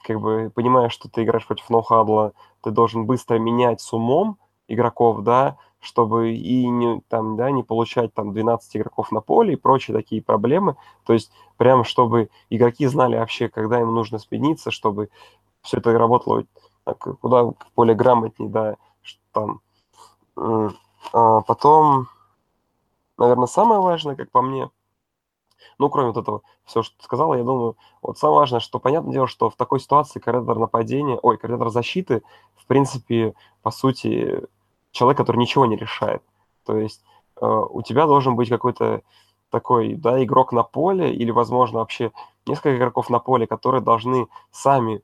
[0.02, 2.32] как бы понимая, что ты играешь против ноу-хадла,
[2.62, 8.14] ты должен быстро менять с умом игроков, да, чтобы и не, там, да, не получать
[8.14, 10.76] там 12 игроков на поле и прочие такие проблемы.
[11.04, 15.10] То есть прямо чтобы игроки знали вообще, когда им нужно спиниться, чтобы
[15.60, 16.44] все это работало
[16.84, 18.76] так, куда более грамотнее, да,
[19.32, 19.60] там.
[21.12, 22.08] А потом,
[23.18, 24.70] наверное, самое важное, как по мне,
[25.78, 29.12] ну, кроме вот этого, все, что ты сказала, я думаю, вот самое важное, что, понятное
[29.12, 32.22] дело, что в такой ситуации координатор нападения, ой, координатор защиты,
[32.56, 34.42] в принципе, по сути,
[34.92, 36.22] человек, который ничего не решает.
[36.64, 37.02] То есть
[37.40, 39.02] э, у тебя должен быть какой-то
[39.50, 42.12] такой, да, игрок на поле или, возможно, вообще
[42.46, 45.02] несколько игроков на поле, которые должны сами,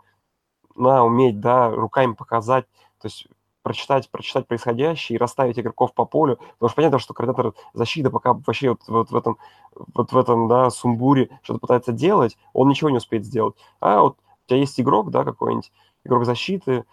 [0.74, 2.66] на, уметь, да, руками показать,
[3.00, 3.26] то есть
[3.68, 8.32] прочитать, прочитать происходящее и расставить игроков по полю, потому что понятно, что координатор защиты пока
[8.32, 9.36] вообще вот, вот в этом,
[9.94, 13.54] вот в этом, да, сумбуре что-то пытается делать, он ничего не успеет сделать.
[13.80, 15.70] А вот у тебя есть игрок, да, какой-нибудь,
[16.04, 16.84] игрок защиты,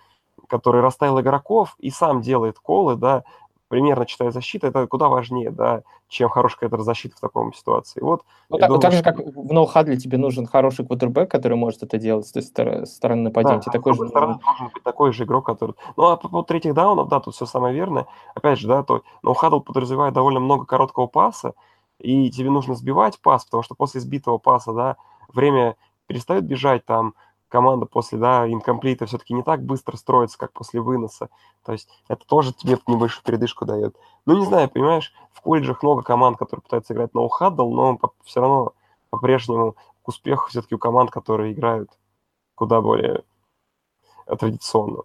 [0.50, 3.24] который расставил игроков и сам делает колы, да,
[3.68, 8.00] примерно читая защиту, это куда важнее, да, чем хорошая какая-то защита в такой ситуации.
[8.00, 9.12] Вот, ну, так, думаю, так же, что...
[9.12, 12.44] как в ноу-хадле тебе нужен хороший квотербек, который может это делать с той
[12.86, 13.62] стороны нападения.
[13.66, 14.08] Да, такой же...
[14.08, 15.76] стороны должен быть такой же игрок, который...
[15.98, 18.06] Ну, а по поводу третьих даунов, да, тут все самое верное.
[18.36, 21.54] Опять же, да, то ноу-хадл подразумевает довольно много короткого паса,
[22.00, 24.98] и тебе нужно сбивать пас, потому что после сбитого паса, да,
[25.34, 25.76] время
[26.08, 27.16] перестает бежать там,
[27.56, 31.30] команда после, да, инкомплита все-таки не так быстро строится, как после выноса.
[31.64, 33.96] То есть это тоже тебе небольшую передышку дает.
[34.26, 38.42] Ну, не знаю, понимаешь, в колледжах много команд, которые пытаются играть на ухаддл, но все
[38.42, 38.74] равно
[39.10, 41.90] по-прежнему к успеху все-таки у команд, которые играют
[42.56, 43.24] куда более
[44.26, 45.04] традиционно.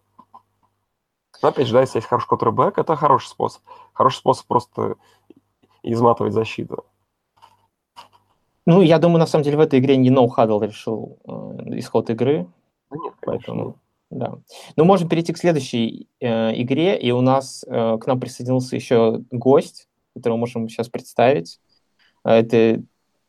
[1.43, 3.63] Но опять же, да, если есть хороший квотербек, это хороший способ.
[3.93, 4.97] Хороший способ просто
[5.85, 6.85] изматывать защиту.
[8.71, 12.09] Ну, я думаю, на самом деле в этой игре не No Huddle решил э, исход
[12.09, 12.47] игры.
[12.89, 14.35] Да нет, поэтому, да.
[14.77, 19.25] Ну, можем перейти к следующей э, игре, и у нас э, к нам присоединился еще
[19.33, 21.59] гость, которого можем сейчас представить.
[22.25, 22.85] Э, это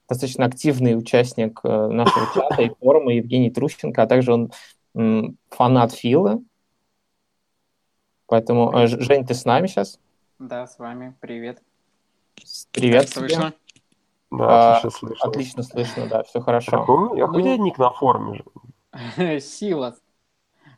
[0.07, 4.51] достаточно активный участник э, нашего чата и форума Евгений Трущенко, а также он
[4.93, 6.39] э, фанат Фила.
[8.27, 9.99] Поэтому, э, Жень, ты с нами сейчас?
[10.37, 11.15] Да, с вами.
[11.19, 11.63] Привет.
[12.71, 13.05] Привет.
[13.05, 13.53] Как слышно?
[14.31, 15.27] Да, а, слышно.
[15.27, 16.71] Отлично слышно, да, все хорошо.
[16.71, 19.39] Какой, какой ну, ник на форуме же?
[19.41, 20.01] Силас.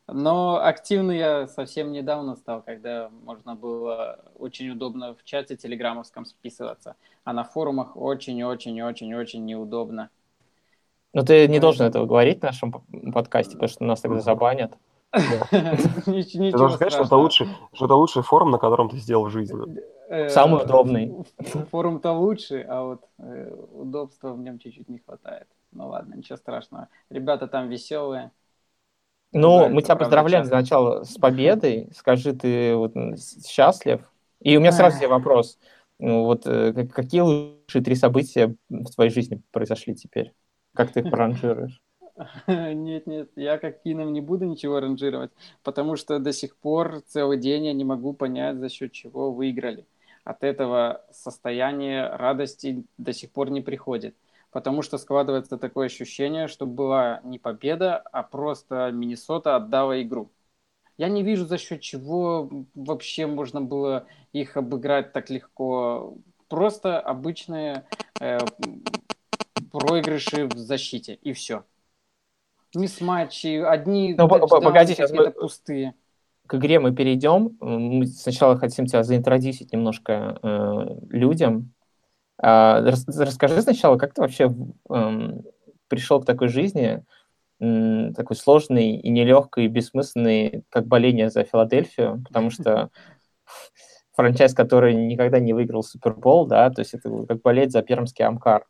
[0.07, 6.95] Но активный я совсем недавно стал, когда можно было очень удобно в чате телеграммовском списываться,
[7.23, 10.09] а на форумах очень-очень-очень-очень неудобно.
[11.13, 12.71] Но ты не должен этого говорить в нашем
[13.13, 14.73] подкасте, потому что нас тогда забанят.
[15.11, 19.29] Ты должен сказать, что это лучший, что это лучший форум, на котором ты сделал в
[19.29, 19.79] жизни.
[20.02, 21.25] Э, Самый удобный.
[21.71, 25.47] Форум-то лучше, а вот э, удобства в нем чуть-чуть не хватает.
[25.71, 26.89] Ну ладно, ничего страшного.
[27.09, 28.31] Ребята там веселые.
[29.31, 31.89] Ну, мы тебя поздравляем сначала с победой.
[31.95, 32.93] Скажи, ты вот
[33.47, 34.01] счастлив?
[34.39, 35.57] И у меня сразу тебе вопрос.
[35.99, 40.33] Ну, вот э, какие лучшие три события в твоей жизни произошли теперь?
[40.75, 41.81] Как ты их проранжируешь?
[42.47, 45.31] Нет, нет, я как Кином не буду ничего ранжировать,
[45.63, 49.87] потому что до сих пор целый день я не могу понять, за счет чего выиграли.
[50.23, 54.15] От этого состояния радости до сих пор не приходит,
[54.51, 60.31] потому что складывается такое ощущение, что была не победа, а просто Миннесота отдала игру.
[60.97, 66.15] Я не вижу, за счет чего вообще можно было их обыграть так легко.
[66.47, 67.85] Просто обычные
[68.21, 68.37] э,
[69.71, 71.65] проигрыши в защите, и все.
[72.75, 75.31] Мисс-матчи, одни ну, погоди, сейчас мы...
[75.31, 75.95] пустые.
[76.47, 77.57] К игре мы перейдем.
[77.59, 81.73] Мы сначала хотим тебя заинтродюсить немножко э, людям.
[82.41, 84.53] Э, рас, расскажи сначала, как ты вообще
[84.89, 85.29] э,
[85.87, 87.03] пришел к такой жизни,
[87.59, 92.89] э, такой сложной и нелегкой, и бессмысленной, как боление за Филадельфию, потому что
[94.13, 98.65] франчайз, который никогда не выиграл Супербол, да, то есть это как болеть за пермский Амкар.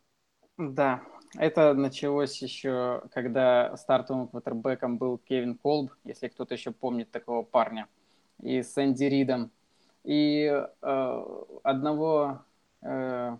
[0.56, 1.02] Да,
[1.36, 7.88] это началось еще, когда стартовым квотербеком был Кевин Колб, если кто-то еще помнит такого парня,
[8.40, 9.50] и с Энди Ридом.
[10.04, 10.44] И
[10.82, 11.24] э,
[11.62, 12.40] одного
[12.82, 13.36] э,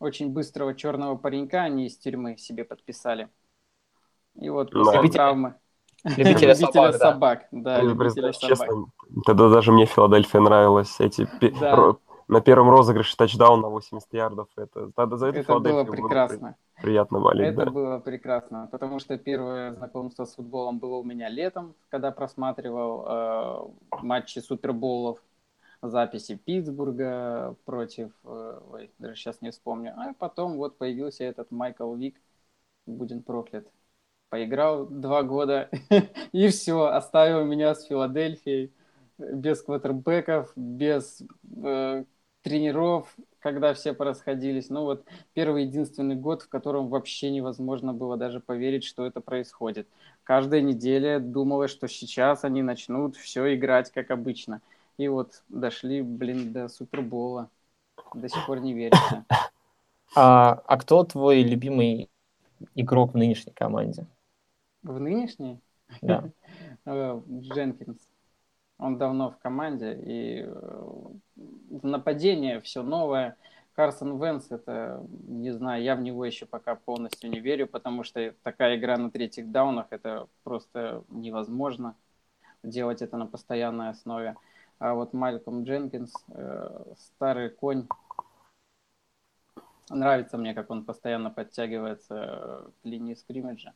[0.00, 3.28] очень быстрого черного паренька они из тюрьмы себе подписали.
[4.40, 5.54] И вот после Любителя- травмы...
[6.04, 6.98] Любителя собак, да.
[6.98, 7.48] собак.
[7.52, 8.58] Да, Я любителя собак.
[8.58, 8.86] честно,
[9.24, 10.98] тогда даже мне Филадельфия нравилась.
[10.98, 11.28] Эти
[11.60, 11.94] Да.
[12.26, 14.48] на первом розыгрыше тачдаун на 80 ярдов.
[14.56, 16.56] Это, тогда за это, Это было прекрасно.
[16.82, 17.70] Приятно болеть, Это да.
[17.70, 23.98] было прекрасно, потому что первое знакомство с футболом было у меня летом, когда просматривал э,
[24.02, 25.22] матчи суперболов,
[25.82, 29.94] записи Питтсбурга против, э, ой, даже сейчас не вспомню.
[29.96, 32.20] А потом вот появился этот Майкл Вик,
[32.86, 33.66] будем проклят.
[34.28, 35.70] Поиграл два года
[36.32, 38.72] и все, оставил меня с Филадельфией
[39.18, 41.22] без квотербеков, без
[41.64, 42.04] э,
[42.42, 44.70] тренеров, когда все порасходились.
[44.70, 49.88] Ну вот первый единственный год, в котором вообще невозможно было даже поверить, что это происходит.
[50.24, 54.60] Каждая неделя думала, что сейчас они начнут все играть как обычно.
[54.96, 57.50] И вот дошли, блин, до Супербола.
[58.14, 59.24] До сих пор не верится.
[60.14, 62.10] А, а кто твой любимый
[62.74, 64.04] игрок в нынешней команде?
[64.82, 65.58] В нынешней
[66.02, 66.30] Да.
[66.84, 67.96] э, Дженкинс.
[68.82, 70.84] Он давно в команде, и э,
[71.36, 73.36] в нападении все новое.
[73.74, 78.34] Карсон Венс, это, не знаю, я в него еще пока полностью не верю, потому что
[78.42, 81.94] такая игра на третьих даунах, это просто невозможно
[82.64, 84.34] делать это на постоянной основе.
[84.80, 87.86] А вот Мальком Дженкинс, э, старый конь,
[89.90, 93.74] нравится мне, как он постоянно подтягивается э, к линии скриммиджа.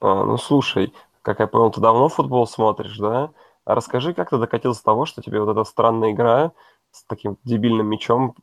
[0.00, 3.32] А, ну слушай, как я понял, ты давно футбол смотришь, да?
[3.66, 6.52] А расскажи, как ты докатился до того, что тебе вот эта странная игра
[6.92, 8.36] с таким дебильным мячом,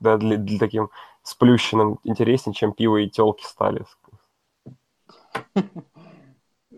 [0.00, 0.90] да, для, для таким
[1.24, 3.84] сплющенным интереснее, чем пиво и телки стали.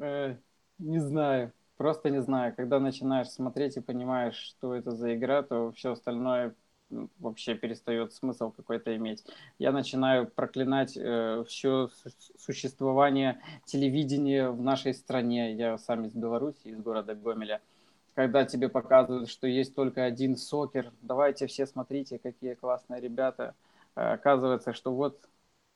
[0.00, 0.36] Э,
[0.78, 2.54] Не знаю, просто не знаю.
[2.56, 6.54] Когда начинаешь смотреть и понимаешь, что это за игра, то все остальное
[6.90, 9.24] м, вообще перестает смысл какой-то иметь.
[9.58, 11.90] Я начинаю проклинать все
[12.38, 15.52] существование телевидения в нашей стране.
[15.54, 17.60] Я сам из Беларуси, из города Гомеля.
[18.14, 23.54] Когда тебе показывают, что есть только один сокер, давайте все смотрите, какие классные ребята.
[23.94, 25.28] А Оказывается, что вот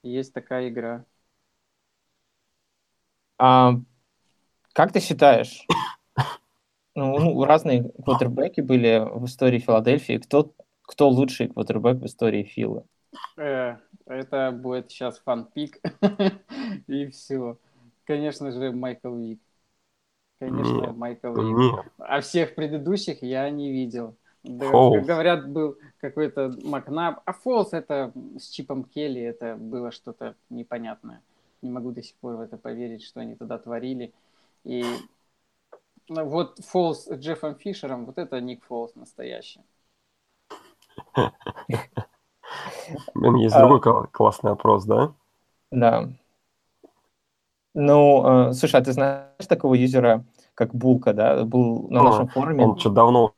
[0.02, 1.04] есть такая игра.
[3.38, 3.74] А,
[4.74, 5.66] как ты считаешь,
[6.94, 10.18] ну, ну, разные квотербеки были в истории Филадельфии.
[10.18, 12.84] Кто, кто лучший квотербек в истории Филы?
[13.36, 13.76] Э,
[14.06, 15.80] Это будет сейчас фанпик.
[16.86, 17.58] И все.
[18.04, 19.40] Конечно же, Майкл Вик.
[20.38, 21.56] Конечно, Нет, Майкл Вик.
[21.56, 24.16] Нет, А всех предыдущих я не видел.
[24.42, 27.20] Да, говорят, был какой-то Макнаб.
[27.24, 31.22] А Фолс это с Чипом Келли, это было что-то непонятное.
[31.62, 34.12] Не могу до сих пор в это поверить, что они тогда творили.
[34.64, 34.84] И
[36.08, 39.62] ну, вот Фолс с Джеффом Фишером, вот это Ник Фолс настоящий.
[43.14, 45.14] Блин, есть другой кла- классный опрос, да?
[45.70, 46.10] Да.
[47.74, 51.44] Ну, э, слушай, а ты знаешь такого юзера, как Булка, да?
[51.44, 52.64] Был на Ну, нашем форуме.
[52.64, 53.34] Он что давно...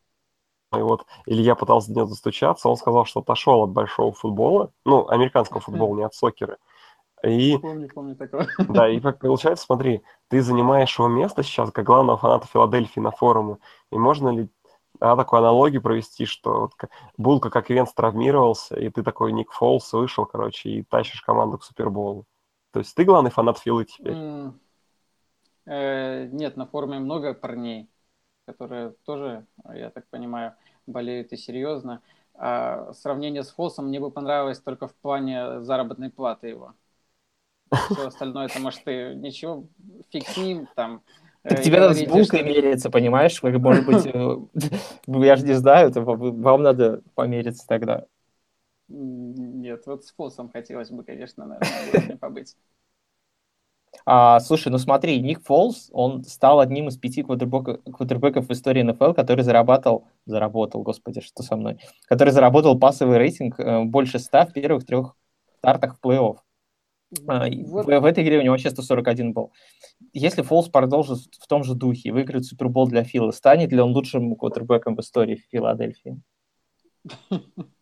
[0.77, 5.09] И вот Илья пытался до него достучаться, он сказал, что отошел от большого футбола, ну,
[5.09, 6.59] американского футбола, не от сокера.
[7.25, 8.47] И Помню, помню такого.
[8.69, 13.11] Да, и как получается, смотри, ты занимаешь его место сейчас как главного фаната Филадельфии на
[13.11, 13.57] форуме.
[13.91, 14.49] И можно ли
[15.01, 16.73] да, такую аналогию провести, что вот
[17.17, 21.65] Булка как Венс травмировался, и ты такой Ник Фолс вышел, короче, и тащишь команду к
[21.65, 22.27] Суперболу.
[22.77, 24.13] То есть ты главный фанат Филы теперь.
[24.13, 24.61] М,
[25.65, 27.89] э, Нет, на форуме много парней,
[28.45, 30.53] которые тоже, я так понимаю,
[30.87, 32.03] болеют и серьезно.
[32.35, 36.75] А сравнение с Фолсом мне бы понравилось только в плане заработной платы его.
[37.71, 39.65] Все остальное, это может ты ничего,
[40.11, 41.01] фиг с ним, там.
[41.45, 42.43] Так тебе надо с булкой что...
[42.43, 43.43] мериться, понимаешь?
[43.43, 44.05] Может быть,
[45.07, 48.05] я же не знаю, вам надо помериться тогда.
[48.89, 52.57] Нет, вот с Фолсом хотелось бы, конечно, наверное, побыть.
[54.05, 59.13] А, слушай, ну смотри, Ник Фолс, он стал одним из пяти квотербеков в истории НФЛ,
[59.13, 64.53] который зарабатывал, заработал, господи, что со мной, который заработал пассовый рейтинг э, больше 100 в
[64.53, 65.17] первых трех
[65.59, 66.37] стартах в плей-офф.
[67.27, 67.87] А, вот.
[67.87, 69.53] В, в этой игре у него сейчас 141 был.
[70.13, 73.93] Если Фолс продолжит в том же духе и выиграет Супербол для Фила, станет ли он
[73.93, 76.21] лучшим квотербеком в истории Филадельфии?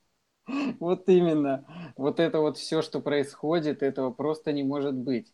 [0.81, 1.65] Вот именно.
[1.97, 5.33] Вот это вот все, что происходит, этого просто не может быть.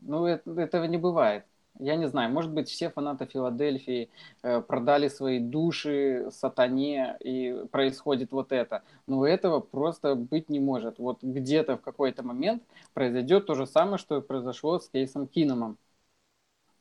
[0.00, 1.46] Ну, это, этого не бывает.
[1.80, 4.10] Я не знаю, может быть, все фанаты Филадельфии
[4.42, 8.82] э, продали свои души сатане, и происходит вот это.
[9.06, 10.98] Но этого просто быть не может.
[10.98, 12.64] Вот где-то в какой-то момент
[12.94, 15.78] произойдет то же самое, что произошло с Кейсом Киномом.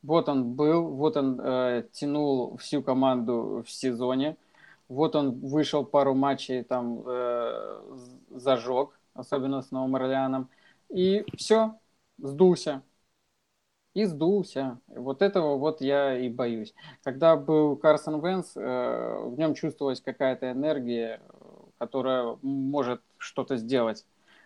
[0.03, 4.35] Вот он был, вот он э, тянул всю команду в сезоне,
[4.91, 7.81] вот он вышел пару матчей, там э,
[8.31, 10.49] зажег, особенно с Новым Орлеаном,
[10.89, 11.79] и все,
[12.17, 12.83] сдулся.
[13.93, 14.79] И сдулся.
[14.87, 16.73] Вот этого вот я и боюсь.
[17.03, 21.21] Когда был Карсон Венс, э, в нем чувствовалась какая-то энергия,
[21.77, 24.05] которая может что-то сделать.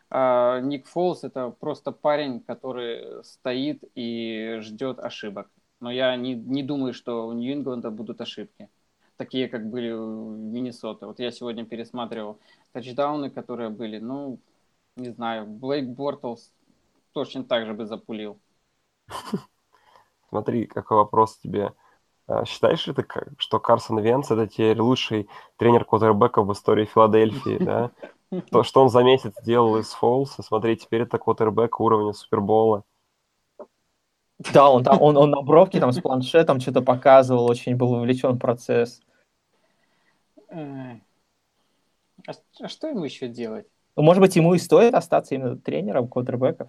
[0.10, 5.50] А Ник Фолс это просто парень, который стоит и ждет ошибок.
[5.80, 8.70] Но я не, не думаю, что у Нью-Ингланда будут ошибки
[9.18, 11.05] такие, как были в Миннесоте.
[11.05, 12.39] Вот я сегодня пересматривал
[12.72, 13.99] тачдауны, которые были.
[13.99, 14.39] Ну,
[14.95, 16.51] не знаю, Блейк Бортлс
[17.13, 18.39] точно так же бы запулил.
[20.30, 21.74] Смотри, какой вопрос тебе.
[22.28, 23.05] А, считаешь ли ты,
[23.38, 27.91] что Карсон Венц это теперь лучший тренер квотербека в истории Филадельфии, да?
[28.51, 32.84] То, что он за месяц делал из Фолса, смотри, теперь это квотербек уровня Супербола.
[34.53, 38.33] Да, он, там, он, он на бровке там с планшетом что-то показывал, очень был вовлечен
[38.33, 39.01] в процесс.
[40.49, 40.97] А,
[42.59, 43.67] а что ему еще делать?
[43.95, 46.67] Ну, может быть, ему и стоит остаться именно тренером квотербеков?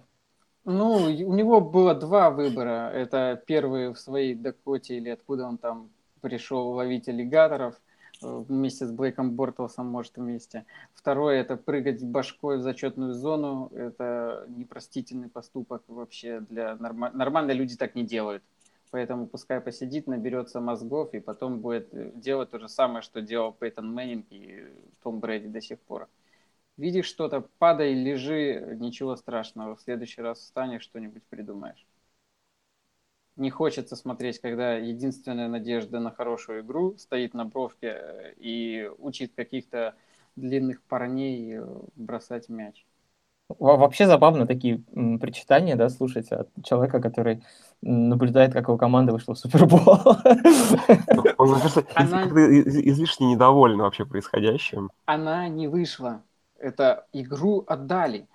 [0.63, 2.89] Ну, у него было два выбора.
[2.93, 5.89] Это первый в своей Дакоте или откуда он там
[6.21, 7.81] пришел ловить аллигаторов–
[8.21, 10.65] вместе с Блейком Бортлсом, может, вместе.
[10.93, 13.71] Второе– это прыгать башкой в зачетную зону.
[13.73, 17.11] Это непростительный поступок вообще для норма...
[17.11, 18.43] Нормальные люди так не делают.
[18.91, 23.93] Поэтому пускай посидит, наберется мозгов и потом будет делать то же самое, что делал Пейтон
[23.93, 24.65] Мэннинг и
[25.03, 26.07] Том Брэди до сих пор.
[26.77, 29.75] Видишь что-то, падай, лежи, ничего страшного.
[29.75, 31.86] В следующий раз встанешь, что-нибудь придумаешь
[33.37, 39.95] не хочется смотреть, когда единственная надежда на хорошую игру стоит на бровке и учит каких-то
[40.35, 41.65] длинных парней э,
[41.95, 42.85] бросать мяч.
[43.49, 44.79] Вообще забавно такие
[45.21, 47.43] причитания, да, слушать от человека, который
[47.81, 49.79] наблюдает, как его команда вышла в Супербол.
[51.37, 51.55] Он,
[51.95, 52.23] Она...
[52.25, 54.89] излишне недоволен вообще происходящим.
[55.05, 56.23] Она не вышла.
[56.59, 58.27] Это игру отдали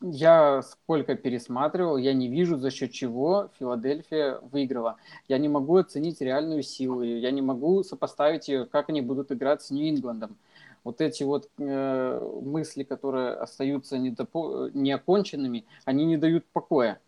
[0.00, 4.96] я сколько пересматривал, я не вижу, за счет чего Филадельфия выиграла.
[5.28, 9.62] Я не могу оценить реальную силу, я не могу сопоставить ее, как они будут играть
[9.62, 10.36] с Нью-Ингландом.
[10.84, 17.00] Вот эти вот э, мысли, которые остаются недопо- неоконченными, они не дают покоя.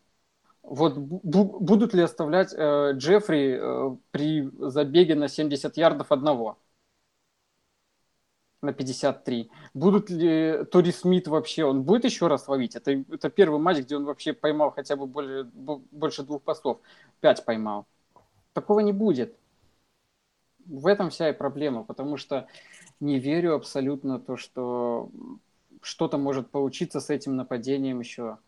[0.63, 6.59] Вот бу- будут ли оставлять э, Джеффри э, при забеге на 70 ярдов одного?
[8.65, 9.51] На 53.
[9.75, 12.77] Будут ли Тори Смит вообще, он будет еще раз ловить?
[12.77, 16.81] Это, это первый матч, где он вообще поймал хотя бы более, больше двух постов.
[17.21, 17.87] Пять поймал.
[18.53, 19.37] Такого не будет.
[20.67, 22.47] В этом вся и проблема, потому что
[23.01, 25.11] не верю абсолютно то, что
[25.83, 28.39] что-то может получиться с этим нападением еще.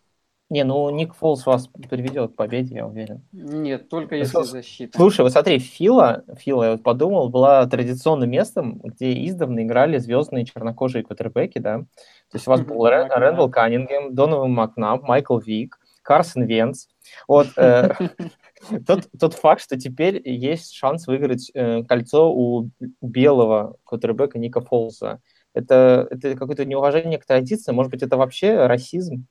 [0.49, 3.21] Не, ну Ник Фолс вас приведет к победе, я уверен.
[3.33, 4.97] Нет, только если защита.
[4.97, 10.45] Слушай, вот смотри, Фила, Фила, я вот подумал, была традиционным местом, где издавна играли звездные
[10.45, 11.79] чернокожие квотербеки, да.
[11.79, 16.85] То есть у вас был Рэндалл Каннингем, Донован Макнаб, Майкл Вик, Карсон Венц.
[17.27, 17.89] Вот э,
[18.87, 22.69] тот, тот факт, что теперь есть шанс выиграть э, кольцо у
[23.01, 25.19] белого квотербека Ника Фолса.
[25.53, 29.27] Это, это какое-то неуважение к традиции, может быть, это вообще расизм?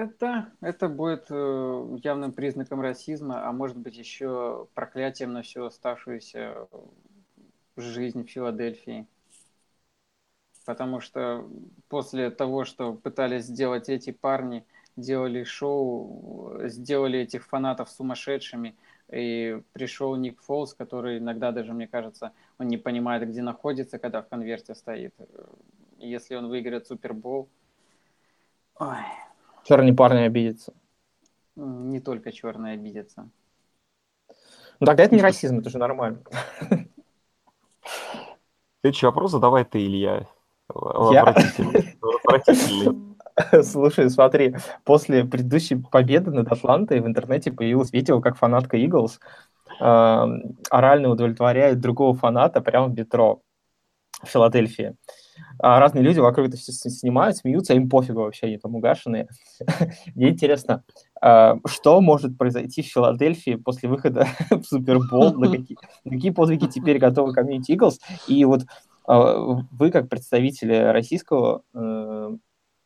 [0.00, 6.66] Это, это будет э, явным признаком расизма, а может быть еще проклятием на всю оставшуюся
[7.76, 9.06] жизнь в Филадельфии.
[10.64, 11.46] Потому что
[11.90, 14.64] после того, что пытались сделать эти парни,
[14.96, 18.76] делали шоу, сделали этих фанатов сумасшедшими,
[19.12, 24.22] и пришел Ник Фолс, который иногда даже, мне кажется, он не понимает, где находится, когда
[24.22, 25.14] в конверте стоит.
[25.98, 27.50] Если он выиграет Супербол,
[28.78, 29.04] ой,
[29.64, 30.72] Черный парни обидится.
[31.56, 33.28] Не только черные обидятся.
[34.80, 36.20] Ну тогда это не расизм, это же нормально.
[38.80, 40.26] Следующий вопрос задавай ты, Илья.
[41.12, 41.34] Я?
[43.62, 49.18] Слушай, смотри, после предыдущей победы над Атлантой в интернете появилось видео, как фанатка Eagles
[49.80, 50.26] э,
[50.70, 53.40] орально удовлетворяет другого фаната прямо в метро
[54.22, 54.96] в Филадельфии.
[55.58, 59.28] А разные люди вокруг это все снимают, смеются, им пофигу вообще, они там угашенные.
[60.14, 60.84] Мне интересно,
[61.22, 66.66] э, что может произойти в Филадельфии после выхода в Супербол, на какие, на какие подвиги
[66.66, 72.36] теперь готовы комьюнити Eagles, и вот э, вы, как представители российского э,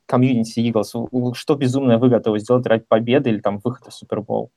[0.06, 4.50] комьюнити у- что безумное вы готовы сделать ради победы или там выхода в Супербол?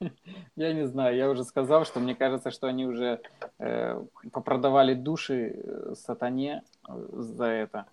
[0.56, 3.20] Я не знаю, я уже сказал, что мне кажется, что они уже
[3.58, 7.86] э, попродавали души э, сатане э, за это,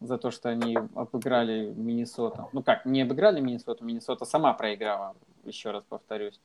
[0.00, 2.48] за то, что они обыграли Миннесоту.
[2.52, 6.40] Ну как, не обыграли Миннесоту, Миннесота сама проиграла, еще раз повторюсь.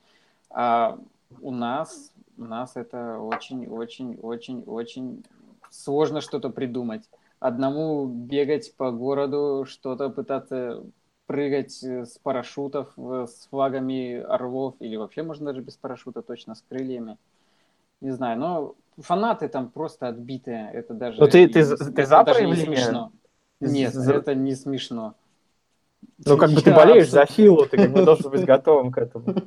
[0.50, 0.98] А
[1.40, 5.24] у нас, у нас это очень-очень-очень-очень
[5.70, 7.08] сложно что-то придумать.
[7.40, 10.84] Одному бегать по городу, что-то пытаться
[11.26, 16.64] прыгать э, с парашютов с флагами орлов, или вообще можно даже без парашюта, точно с
[16.68, 17.18] крыльями.
[18.00, 20.70] Не знаю, но фанаты там просто отбитые.
[20.72, 22.64] Это даже, Ну, ты- ты ты это за проявление?
[22.66, 23.12] смешно.
[23.60, 25.14] Нет, За- это не смешно.
[26.24, 29.34] Ну, как бы ты болеешь за Филу, ты как бы должен быть готовым к этому.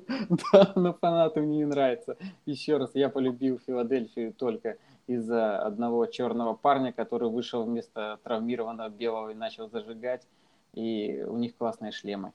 [0.51, 2.17] Да, но фанатам мне не нравится.
[2.45, 9.29] Еще раз, я полюбил Филадельфию только из-за одного черного парня, который вышел вместо травмированного белого
[9.29, 10.25] и начал зажигать.
[10.75, 12.33] И у них классные шлемы.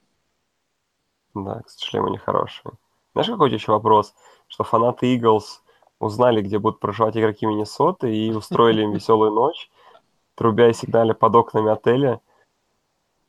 [1.35, 2.73] Да, кстати, шлемы нехорошие.
[3.13, 4.15] Знаешь, какой у тебя еще вопрос?
[4.49, 5.61] Что фанаты Eagles
[5.99, 9.71] узнали, где будут проживать игроки Миннесоты и устроили им веселую ночь,
[10.35, 12.21] трубя и сигналя под окнами отеля.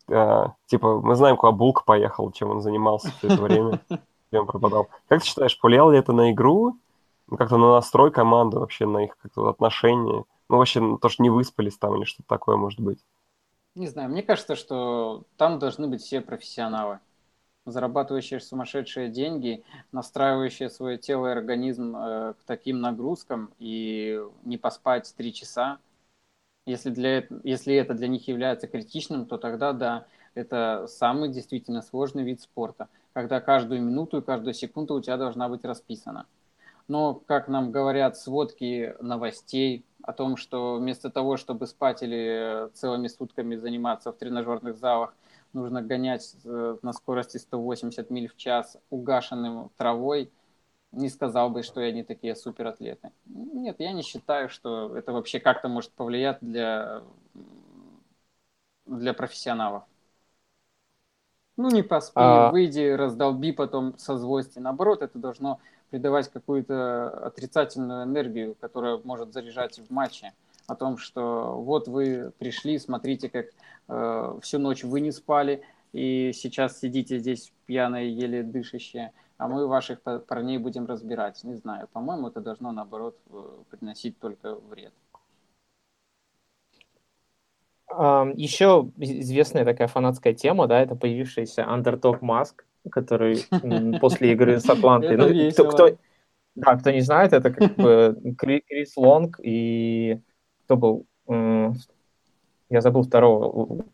[0.09, 4.47] А, типа, мы знаем, куда Булк поехал, чем он занимался все это время, где он
[4.47, 4.87] пропадал.
[5.09, 6.77] Как ты считаешь, повлияло ли это на игру,
[7.27, 10.23] ну, как-то на настрой команды, вообще на их как-то отношения?
[10.47, 12.99] Ну, вообще, на то, что не выспались там или что-то такое, может быть?
[13.75, 16.99] Не знаю, мне кажется, что там должны быть все профессионалы,
[17.65, 19.63] зарабатывающие сумасшедшие деньги,
[19.93, 25.79] настраивающие свое тело и организм э, к таким нагрузкам и не поспать три часа.
[26.65, 30.05] Если, для, если это для них является критичным, то тогда да,
[30.35, 35.49] это самый действительно сложный вид спорта, когда каждую минуту и каждую секунду у тебя должна
[35.49, 36.27] быть расписана.
[36.91, 43.07] Но, как нам говорят сводки новостей о том, что вместо того, чтобы спать или целыми
[43.07, 45.15] сутками заниматься в тренажерных залах,
[45.53, 50.33] нужно гонять э, на скорости 180 миль в час угашенным травой,
[50.91, 53.11] не сказал бы, что они такие суператлеты.
[53.25, 57.03] Нет, я не считаю, что это вообще как-то может повлиять для,
[58.85, 59.85] для профессионалов.
[61.57, 64.59] Ну, не поспи, А- выйди, раздолби потом со злости.
[64.59, 65.59] Наоборот, это должно
[65.91, 70.33] придавать какую-то отрицательную энергию, которая может заряжать в матче.
[70.67, 73.47] О том, что вот вы пришли, смотрите, как
[73.89, 79.67] э, всю ночь вы не спали, и сейчас сидите здесь пьяные, еле дышащие, а мы
[79.67, 81.43] ваших па- парней будем разбирать.
[81.43, 84.93] Не знаю, по-моему, это должно, наоборот, э, приносить только вред.
[87.89, 93.45] Еще известная такая фанатская тема, да, это появившийся Underdog Mask, который
[93.99, 95.17] после игры с Атлантой.
[95.17, 95.97] Ну, кто, кто-
[96.55, 100.19] да, кто не знает, это как бы Кри- Крис Лонг и
[100.65, 101.05] кто был?
[102.69, 103.85] Я забыл второго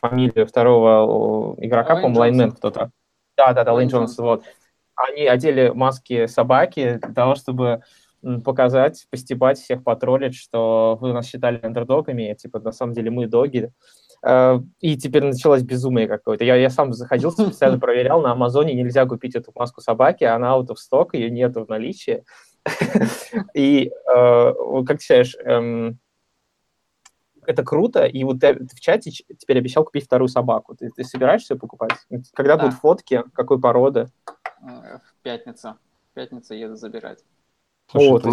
[0.00, 2.90] фамилию второго игрока, по-моему, Лайнмен кто-то.
[3.36, 4.44] Да, да, да, Лейн Джонсон, вот.
[4.96, 7.82] Они одели маски собаки для того, чтобы
[8.44, 13.70] показать, постебать всех, потроллить, что вы нас считали андердогами, типа, на самом деле мы доги.
[14.26, 16.44] Э, И теперь началось безумие какое-то.
[16.44, 20.68] Я, я сам заходил, специально проверял, на Амазоне нельзя купить эту маску собаки, она out
[20.68, 22.24] of stock, ее нету в наличии.
[23.54, 24.52] И э,
[24.86, 25.98] как ты считаешь, эм,
[27.46, 30.74] это круто, и вот ты в чате теперь обещал купить вторую собаку.
[30.74, 31.92] Ты, ты собираешься ее покупать?
[32.32, 32.62] Когда Да.
[32.64, 34.08] будут фотки, какой породы?
[34.62, 35.74] Э, В пятницу.
[36.10, 37.22] В пятницу еду забирать.
[37.90, 38.30] Слушай, О, ты,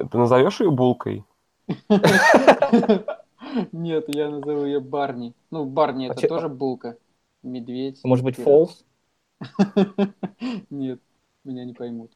[0.00, 1.24] ты- ты назовешь ее булкой?
[3.72, 5.34] Нет, я назову ее Барни.
[5.50, 6.96] Ну, Барни А это че- тоже булка.
[7.42, 8.00] Медведь.
[8.04, 8.84] Может быть, фолс?
[10.70, 11.00] Нет,
[11.44, 12.10] меня не поймут.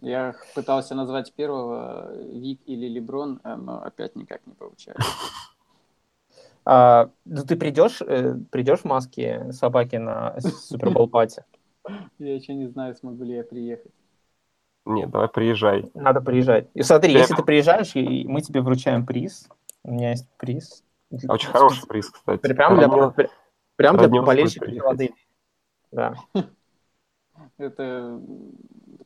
[0.00, 5.02] Я пытался назвать первого э, Вик или Леброн, э, но опять никак не получается.
[6.64, 11.42] А, ну, ты придешь, э, придешь в маске собаки на Супербол пати?
[12.20, 13.90] Я еще не знаю, смогу ли я приехать.
[14.86, 15.90] Нет, давай приезжай.
[15.94, 16.68] Надо приезжать.
[16.74, 19.48] И смотри, Я- если ты приезжаешь, и мы тебе вручаем приз.
[19.84, 20.84] У меня есть приз.
[21.28, 22.40] А Очень хороший приз, кстати.
[22.40, 23.30] Прям для, Мне- пр-
[23.76, 24.68] Прям для Роднёв болельщиков.
[24.68, 25.26] Филадельфии.
[25.90, 26.14] Да.
[27.58, 28.20] Это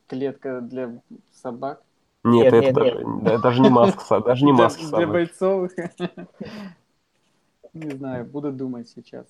[0.07, 1.01] клетка для
[1.31, 1.81] собак.
[2.23, 5.09] Нет, Нет, это нет, даже, да, даже не маска, даже не Для- маска Для собак.
[5.11, 5.71] бойцовых.
[7.73, 9.25] Не знаю, буду думать сейчас.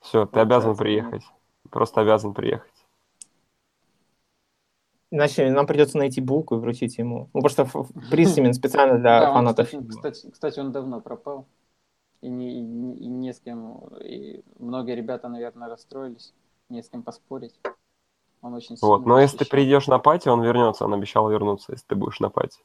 [0.00, 0.78] Все, ты обязан нет.
[0.78, 1.22] приехать.
[1.70, 2.73] Просто обязан приехать.
[5.14, 7.28] Иначе нам придется найти булку и вручить ему.
[7.32, 9.66] Ну, потому что ф- ф- приз именно специально для Да, он, фанатов.
[9.66, 9.88] кстати, фильма.
[9.90, 11.46] кстати, кстати, он давно пропал.
[12.20, 13.78] И не, и не- и не с кем.
[14.00, 16.34] И многие ребята, наверное, расстроились.
[16.68, 17.54] Не с кем поспорить.
[18.42, 19.02] Он очень Вот.
[19.02, 20.84] сильно Но если ты придешь на пати, он вернется.
[20.84, 22.58] Он обещал вернуться, если ты будешь на пати.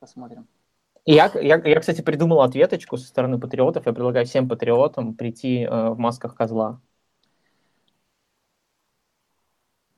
[0.00, 0.46] Посмотрим.
[1.04, 3.84] И Я, я, я, кстати, придумал ответочку со стороны патриотов.
[3.84, 6.80] Я предлагаю всем патриотам прийти э, в масках козла.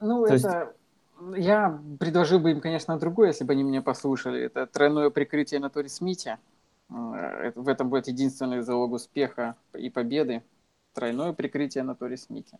[0.00, 0.74] Ну, То есть- это...
[1.36, 4.40] Я предложил бы им, конечно, другое, если бы они меня послушали.
[4.42, 6.38] Это тройное прикрытие на Тори Смите.
[6.90, 10.42] Э, В этом будет единственный залог успеха и победы.
[10.94, 12.56] Тройное прикрытие на Тори Смите.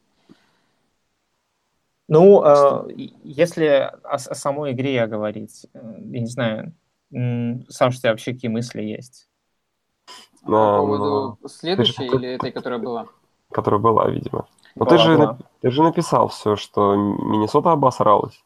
[2.09, 2.89] Ну, э,
[3.23, 6.73] если о, о самой игре говорить, э, я не знаю,
[7.13, 9.29] м, Саш, у тебя вообще какие мысли есть?
[10.43, 13.07] По Да, поводу следующей ты- или этой, которая была?
[13.53, 14.49] Которая была, видимо.
[14.75, 18.43] Но Была, ты же, ты же написал все, что Миннесота обосралась.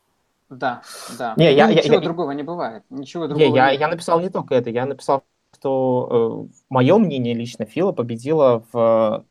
[0.51, 0.83] Да,
[1.19, 1.35] да.
[1.37, 2.83] Не, Ну, я- я- ничего я- другого не бывает.
[2.91, 3.81] Ничего Не, другого я, нет.
[3.81, 5.25] я написал не только это, я написал,
[5.59, 9.25] что мое мнение лично Фила победила в,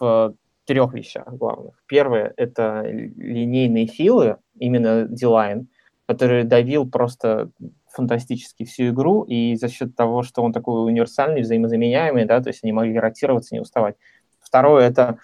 [0.00, 0.34] в
[0.66, 1.74] трех вещах главных.
[1.86, 5.68] Первое— это линейные Филы, именно Дилайн,
[6.06, 7.50] который давил просто
[7.88, 12.62] фантастически всю игру, и за счет того, что он такой универсальный, взаимозаменяемый, да, то есть
[12.62, 13.96] они могли ротироваться, не уставать.
[14.40, 15.18] Второе— это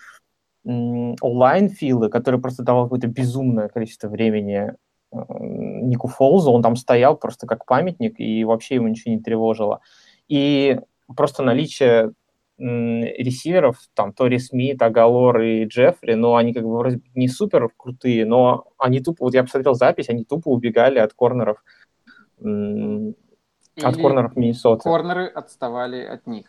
[0.66, 4.72] онлайн-филы, который просто давал какое-то безумное количество времени
[5.12, 9.80] э, Нику Фолзу, он там стоял просто как памятник, и вообще его ничего не тревожило.
[10.28, 10.78] И
[11.14, 12.12] просто наличие
[12.58, 18.24] ресиверов, там, Тори Смит, Агалор и Джеффри, ну, они как бы вроде не супер крутые,
[18.24, 21.62] но они тупо, вот я посмотрел запись, они тупо убегали от корнеров,
[22.40, 23.14] м,
[23.76, 24.84] от Или корнеров Миннесоты.
[24.84, 26.46] корнеры отставали от них.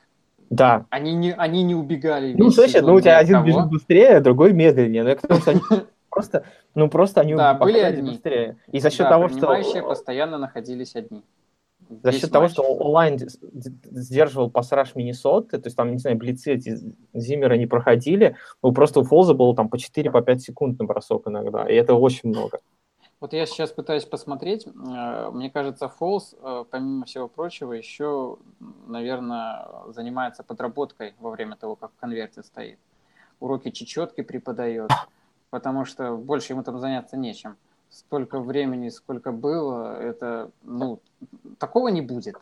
[0.49, 0.85] Да.
[0.89, 2.33] Они не, они не убегали.
[2.37, 5.03] Ну, слушай, ну, у тебя один бежит быстрее, а другой медленнее.
[5.03, 5.61] Ну, потому что они
[6.09, 6.45] просто,
[6.75, 8.11] ну, просто они Да, были одни.
[8.11, 8.57] быстрее.
[8.71, 9.81] И за счет Да, того, что...
[9.83, 11.23] постоянно находились одни.
[12.03, 12.51] За счет того, матч.
[12.51, 16.77] что онлайн сдерживал пассаж Миннесоты, то есть там, не знаю, блицы эти
[17.13, 21.65] Зиммера не проходили, ну, просто у Фолза было там по 4-5 секунд на бросок иногда,
[21.65, 22.59] и это очень много.
[23.19, 24.67] Вот я сейчас пытаюсь посмотреть.
[24.67, 28.37] э, Мне кажется, Фолс, э, помимо всего прочего, еще,
[28.87, 32.77] наверное, занимается подработкой во время того, как в конверте стоит.
[33.39, 34.91] Уроки чечетки преподает,
[35.49, 37.57] потому что больше ему там заняться нечем.
[37.89, 40.99] Столько времени, сколько было, это, ну,
[41.57, 42.35] такого не будет.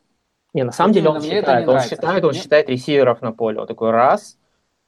[0.53, 3.59] Не, на самом Вот деле он считает, он считает, он считает ресиверов на поле.
[3.59, 4.37] Он такой раз,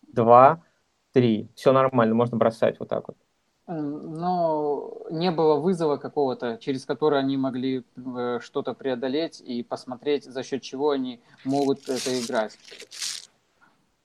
[0.01, 0.63] два,
[1.13, 1.49] три.
[1.55, 3.17] Все нормально, можно бросать вот так вот.
[3.67, 10.41] Но не было вызова какого-то, через который они могли э, что-то преодолеть и посмотреть, за
[10.41, 12.57] счет чего они могут это играть.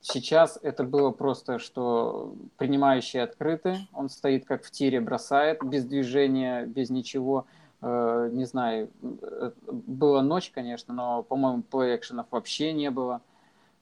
[0.00, 6.66] Сейчас это было просто, что принимающий открыты, он стоит как в тире, бросает без движения,
[6.66, 7.46] без ничего.
[7.82, 13.20] Э, Не знаю, э, была ночь, конечно, но, по-моему, плей-экшенов вообще не было.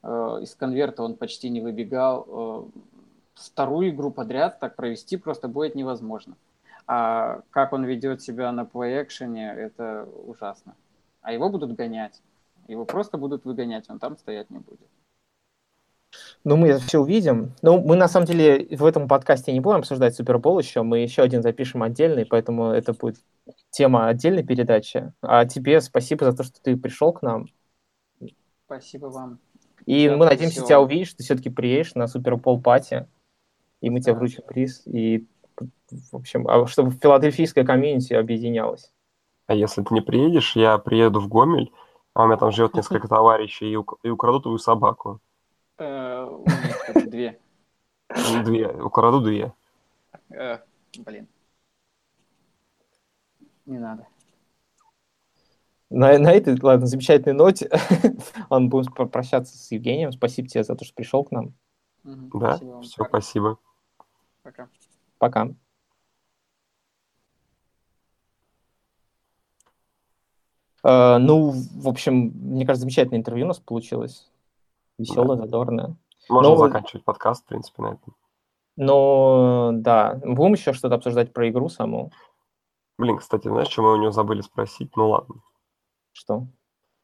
[0.03, 2.71] Из конверта он почти не выбегал.
[3.41, 6.35] Вторую игру подряд так провести просто будет невозможно.
[6.87, 10.75] А как он ведет себя на плей-экшене, это ужасно.
[11.21, 12.21] А его будут гонять.
[12.67, 14.79] Его просто будут выгонять, он там стоять не будет.
[16.43, 17.53] Ну, мы это все увидим.
[17.61, 20.81] Ну, мы на самом деле в этом подкасте не будем обсуждать Супербол еще.
[20.81, 23.17] Мы еще один запишем отдельный, поэтому это будет
[23.69, 25.13] тема отдельной передачи.
[25.21, 27.47] А тебе спасибо за то, что ты пришел к нам.
[28.65, 29.39] Спасибо вам.
[29.85, 30.65] И Да, мы надеемся всё.
[30.65, 33.07] тебя увидеть, что ты все-таки приедешь на Супербол пати,
[33.81, 34.83] и мы тебе вручим приз.
[34.85, 35.27] И,
[35.57, 38.91] в общем, а чтобы филадельфийская комьюнити объединялась.
[39.47, 41.71] А если ты не приедешь, я приеду в Гомель,
[42.13, 45.19] а у меня там живет несколько товарищей, и, ук- и украду твою собаку.
[45.77, 46.29] Э,
[47.05, 47.39] две.
[48.09, 49.53] Ну, Две, украду две.
[50.29, 50.59] Э,
[50.99, 51.27] Блин.
[53.65, 54.07] Не надо.
[55.89, 57.69] На, на этой, ладно, замечательной ноте
[58.49, 60.11] ладно, будем прощаться с Евгением.
[60.13, 61.53] Спасибо тебе за то, что пришел к нам.
[62.03, 63.57] Да, все, спасибо.
[64.43, 64.69] Пока.
[65.17, 65.49] Пока.
[70.83, 74.29] Э, ну, в общем, мне кажется, замечательное интервью у нас получилось.
[74.97, 75.95] Веселое, задорное.
[76.29, 78.15] Можно Ну, заканчивать подкаст, в принципе, на этом.
[78.77, 82.11] Но, да, будем еще что-то обсуждать про игру саму.
[82.97, 84.95] Блин, кстати, знаешь, что мы у него забыли спросить?
[84.95, 85.35] Ну ладно.
[86.13, 86.47] Что?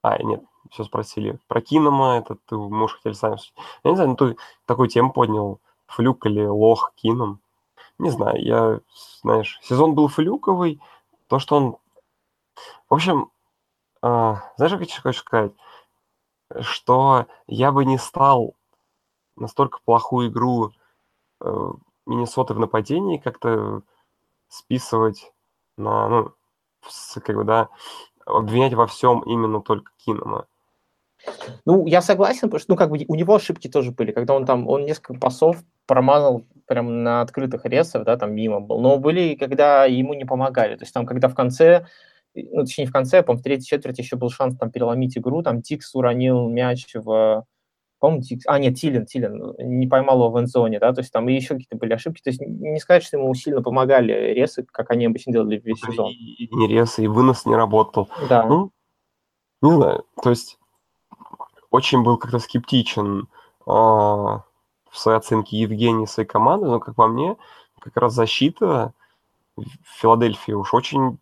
[0.01, 1.39] А, нет, все спросили.
[1.47, 3.38] Про Кинома, это ты, может, хотели сами...
[3.84, 5.59] Я не знаю, ну ты такую тему поднял.
[5.88, 7.41] Флюк или лох Кином.
[7.97, 8.80] Не знаю, я,
[9.22, 10.80] знаешь, сезон был флюковый.
[11.27, 11.77] То, что он...
[12.89, 13.31] В общем,
[14.01, 15.51] э, знаешь, как я хочу сказать?
[16.61, 18.53] Что я бы не стал
[19.35, 20.72] настолько плохую игру
[21.41, 21.72] э,
[22.05, 23.81] Миннесоты в нападении как-то
[24.47, 25.34] списывать
[25.77, 26.34] на, ну,
[27.22, 27.69] как бы, да,
[28.26, 30.47] обвинять во всем именно только Кинома.
[31.65, 34.45] Ну, я согласен, потому что, ну, как бы у него ошибки тоже были, когда он
[34.45, 39.35] там, он несколько пасов промазал прям на открытых ресов, да, там мимо был, но были,
[39.35, 41.88] когда ему не помогали, то есть там, когда в конце,
[42.35, 45.61] ну, точнее, в конце, по-моему, в третьей четверти еще был шанс там переломить игру, там
[45.61, 47.45] Тикс уронил мяч в,
[47.99, 51.27] по-моему, Тикс, а, нет, Тилин, Тилин, не поймал его в эндзоне, да, то есть там
[51.30, 54.91] и еще какие-то были ошибки, то есть не сказать, что ему сильно помогали ресы, как
[54.91, 56.11] они обычно делали весь сезон.
[56.11, 58.10] И, и не ресы, и вынос не работал.
[58.30, 58.45] Да.
[58.45, 58.72] Ну,
[59.61, 60.56] не знаю, то есть
[61.72, 63.27] очень был как-то скептичен
[63.65, 64.44] э, в
[64.91, 67.38] своей оценке Евгений своей команды, но, как по мне,
[67.80, 68.94] как раз защита
[69.84, 71.19] Филадельфии уж очень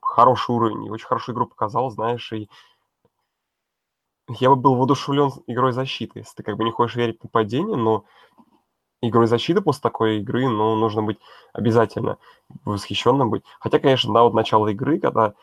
[0.00, 2.48] хороший уровень, и очень хорошую игру показал, знаешь, и
[4.28, 7.76] я бы был воодушевлен игрой защиты, если ты как бы не хочешь верить в нападение,
[7.76, 8.04] но
[9.00, 11.18] игрой защиты после такой игры, ну, нужно быть
[11.52, 12.18] обязательно
[12.64, 13.42] восхищенным быть.
[13.58, 15.34] Хотя, конечно, да, вот начало игры, когда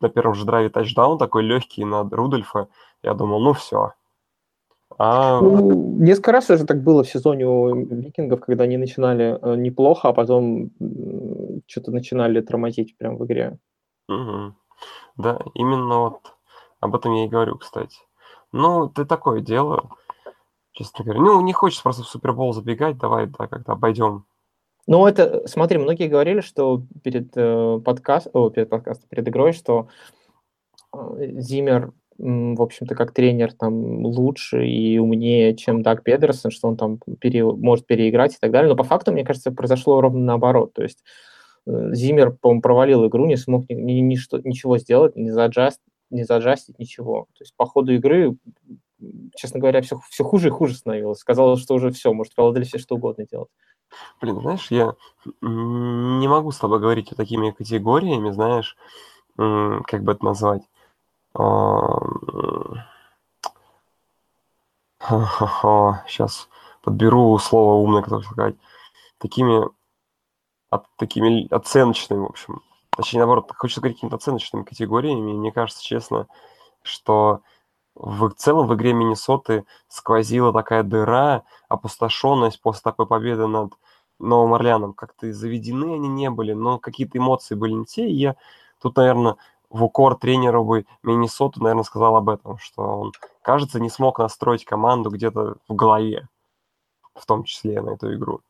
[0.00, 2.68] на первом же драйве тачдаун такой легкий над Рудольфа,
[3.02, 3.92] я думал, ну все.
[4.98, 5.40] А...
[5.40, 10.08] Ну, несколько раз уже так было в сезоне у викингов, когда они начинали э, неплохо,
[10.08, 10.70] а потом
[11.66, 13.58] что-то начинали тормозить прям в игре.
[14.08, 14.54] Угу.
[15.16, 16.34] Да, именно вот
[16.80, 17.98] об этом я и говорю, кстати.
[18.52, 19.90] Ну, ты такое дело,
[20.72, 21.20] честно говоря.
[21.20, 24.24] Ну, не хочется просто в Супербол забегать, давай да, как-то обойдем.
[24.86, 29.88] Ну, это, смотри, многие говорили, что перед э, подкаст, о, перед подкастом, перед игрой, что
[30.94, 30.98] э,
[31.40, 36.98] Зимер в общем-то, как тренер там лучше и умнее, чем Даг Педерсон, что он там
[37.20, 38.68] пере, может переиграть и так далее.
[38.68, 40.72] Но по факту, мне кажется, произошло ровно наоборот.
[40.72, 41.04] То есть
[41.66, 45.80] э, Зимер, по-моему, провалил игру, не смог ни, ни, ни, что, ничего сделать, не заджаст,
[46.10, 47.26] не заджастить, ничего.
[47.34, 48.36] То есть по ходу игры,
[49.34, 51.22] честно говоря, все, все хуже и хуже становилось.
[51.22, 53.50] Казалось, что уже все, может Филадельфия что угодно делать.
[54.20, 54.94] Блин, знаешь, я
[55.42, 58.76] не могу с тобой говорить о такими категориями, знаешь,
[59.36, 60.62] как бы это назвать
[66.06, 66.48] сейчас
[66.82, 68.56] подберу слово умное, которое сказать.
[69.18, 69.68] Такими,
[70.70, 72.62] от, такими оценочными, в общем.
[72.96, 75.32] Точнее, наоборот, хочется говорить какими-то оценочными категориями.
[75.32, 76.26] Мне кажется, честно,
[76.82, 77.40] что
[77.94, 83.72] в целом в игре Миннесоты сквозила такая дыра, опустошенность после такой победы над
[84.18, 84.94] Новым Орлеаном.
[84.94, 88.08] Как-то заведены они не были, но какие-то эмоции были не те.
[88.08, 88.36] И я
[88.80, 89.36] тут, наверное,
[89.70, 93.12] в укор тренеру бы Миннесоту, наверное, сказал об этом, что он,
[93.42, 96.28] кажется, не смог настроить команду где-то в голове,
[97.14, 98.40] в том числе на эту игру.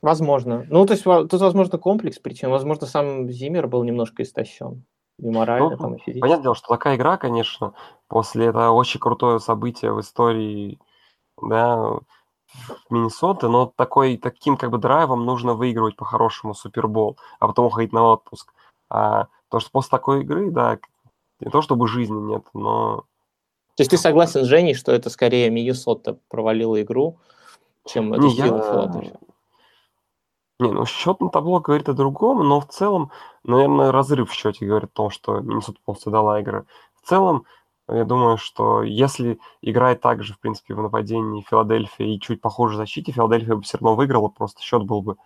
[0.00, 0.64] Возможно.
[0.68, 4.84] Ну, то есть тут, возможно, комплекс, причем, возможно, сам Зимер был немножко истощен.
[5.18, 6.20] И морально, ну, там, и физически.
[6.20, 7.74] Понятное дело, что такая игра, конечно,
[8.06, 10.78] после этого очень крутое событие в истории,
[11.42, 11.98] да,
[12.90, 18.02] Миннесоты, но такой, таким как бы драйвом нужно выигрывать по-хорошему Супербол, а потом уходить на
[18.04, 18.52] отпуск.
[18.88, 20.78] А, то, что после такой игры, да,
[21.40, 23.04] не то чтобы жизни нет, но...
[23.76, 27.18] То есть ты согласен с Женей, что это скорее Миннесота провалила игру,
[27.86, 28.46] чем это я...
[28.46, 29.18] Филадельфия?
[30.60, 33.12] Не, ну счет на табло говорит о другом, но в целом,
[33.44, 36.66] наверное, разрыв в счете говорит о том, что Миннесота полностью дала игры.
[37.00, 37.44] В целом,
[37.88, 42.74] я думаю, что если играет так же, в принципе, в нападении Филадельфия и чуть похоже
[42.74, 45.16] в защите, Филадельфия бы все равно выиграла, просто счет был бы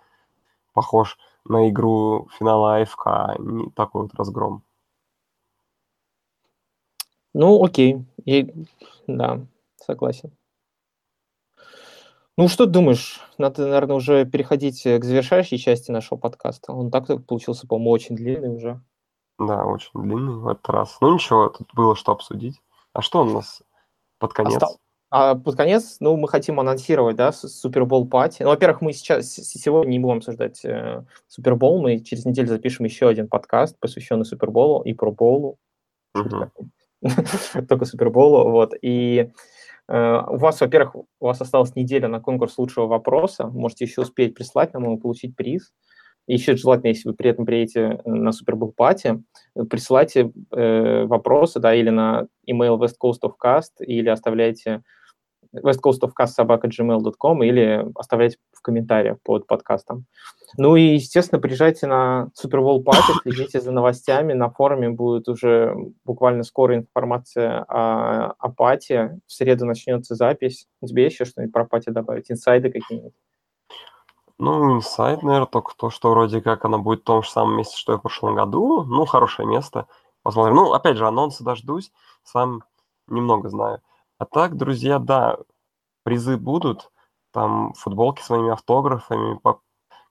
[0.73, 4.63] похож на игру финала АФК, а не такой вот разгром.
[7.35, 8.05] Ну, окей.
[8.25, 8.53] И,
[9.07, 10.33] да, согласен.
[12.37, 13.21] Ну, что ты думаешь?
[13.39, 16.73] Надо, наверное, уже переходить к завершающей части нашего подкаста.
[16.73, 18.81] Он так получился, по-моему, очень длинный уже.
[19.39, 20.97] Да, очень длинный в этот раз.
[21.01, 22.61] Ну, ничего, тут было что обсудить.
[22.93, 23.63] А что у нас
[24.19, 24.55] под конец?
[24.55, 24.79] Остал...
[25.15, 28.43] А под конец, ну, мы хотим анонсировать, да, Супербол пати.
[28.45, 33.09] Ну, во-первых, мы сейчас сегодня не будем обсуждать э, Супербол, мы через неделю запишем еще
[33.09, 35.59] один подкаст, посвященный Суперболу и Проболу.
[37.69, 38.73] Только Суперболу, вот.
[38.81, 39.31] И
[39.89, 44.35] э, у вас, во-первых, у вас осталась неделя на конкурс лучшего вопроса, можете еще успеть
[44.35, 45.75] прислать нам и получить приз.
[46.27, 49.23] Еще желательно, если вы при этом приедете на Супербол пати,
[49.69, 54.83] присылайте э, вопросы, да, или на email West Coast of Cast, или оставляйте
[55.55, 60.07] westcoastofcast.gmail.com или оставлять в комментариях под подкастом.
[60.57, 64.33] Ну и, естественно, приезжайте на Bowl Party, следите за новостями.
[64.33, 65.75] На форуме будет уже
[66.05, 69.21] буквально скоро информация о, о пати.
[69.27, 70.67] В среду начнется запись.
[70.85, 72.31] Тебе еще что-нибудь про пати добавить?
[72.31, 73.15] Инсайды какие-нибудь?
[74.39, 77.77] Ну, инсайд, наверное, только то, что вроде как она будет в том же самом месте,
[77.77, 78.83] что и в прошлом году.
[78.85, 79.87] Ну, хорошее место.
[80.23, 80.57] Посмотрим.
[80.57, 81.93] Ну, опять же, анонсы дождусь.
[82.25, 82.63] Сам
[83.09, 83.83] немного знаю.
[84.19, 85.39] А так, друзья, да,
[86.05, 86.91] призы будут.
[87.33, 89.41] Там футболки с моими автографами,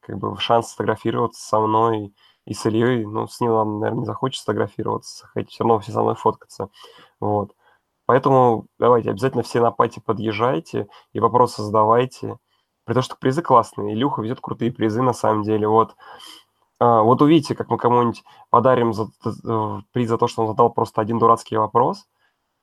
[0.02, 2.14] как бы шанс сфотографироваться со мной
[2.46, 3.06] и с Ильей.
[3.06, 6.70] Ну, с ним, наверное, не захочет сфотографироваться, хотя все равно все со мной фоткаться.
[7.20, 7.56] Вот.
[8.06, 12.38] Поэтому давайте обязательно все на пати подъезжайте и вопросы задавайте.
[12.92, 13.94] При том, что призы классные.
[13.94, 15.66] Илюха везет крутые призы на самом деле.
[15.66, 15.96] Вот.
[16.78, 19.08] А, вот увидите, как мы кому-нибудь подарим за,
[19.94, 22.06] приз за то, что он задал просто один дурацкий вопрос–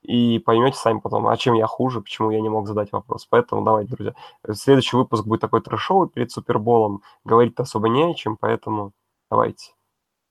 [0.03, 3.27] и поймете сами потом, а чем я хуже, почему я не мог задать вопрос.
[3.29, 4.15] Поэтому давайте, друзья.
[4.53, 7.03] Следующий выпуск будет такой трешовый перед Суперболом.
[7.25, 8.93] Говорить особо не о чем, поэтому
[9.31, 9.73] давайте.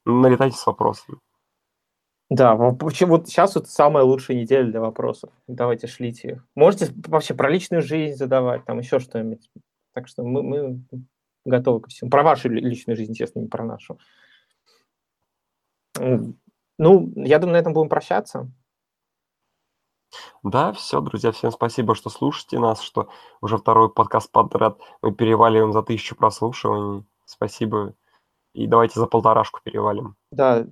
[0.05, 1.17] Налетайте с вопросами.
[2.29, 5.31] Да, вот сейчас вот самая лучшая неделя для вопросов.
[5.47, 6.45] Давайте шлите их.
[6.55, 9.49] Можете вообще про личную жизнь задавать, там еще что-нибудь.
[9.97, 10.83] Так что мы, мы
[11.43, 12.11] готовы ко всему.
[12.11, 13.97] Про вашу личную жизнь, естественно, не про нашу.
[15.97, 18.47] Ну, я думаю, на этом будем прощаться.
[20.43, 23.09] Да, все, друзья, всем спасибо, что слушаете нас, что
[23.41, 27.03] уже второй подкаст подряд мы переваливаем за тысячу прослушиваний.
[27.25, 27.95] Спасибо.
[28.53, 30.15] И давайте за полторашку перевалим.
[30.31, 30.67] Да,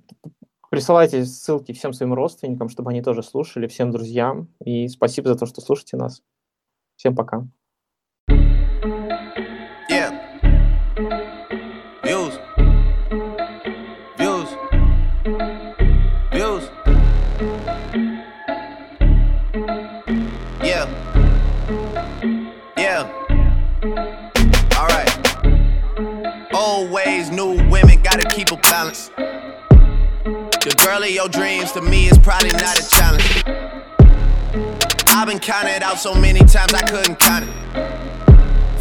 [0.70, 4.46] присылайте ссылки всем своим родственникам, чтобы они тоже слушали, всем друзьям.
[4.64, 6.22] И спасибо за то, что слушаете нас.
[6.94, 7.44] Всем пока.
[28.96, 33.42] The girl of your dreams to me is probably not a challenge.
[35.08, 37.50] I've been counted out so many times I couldn't count it.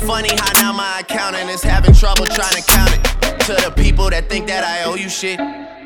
[0.06, 3.40] Funny how now my accountant is having trouble trying to count it.
[3.46, 5.40] To the people that think that I owe you shit.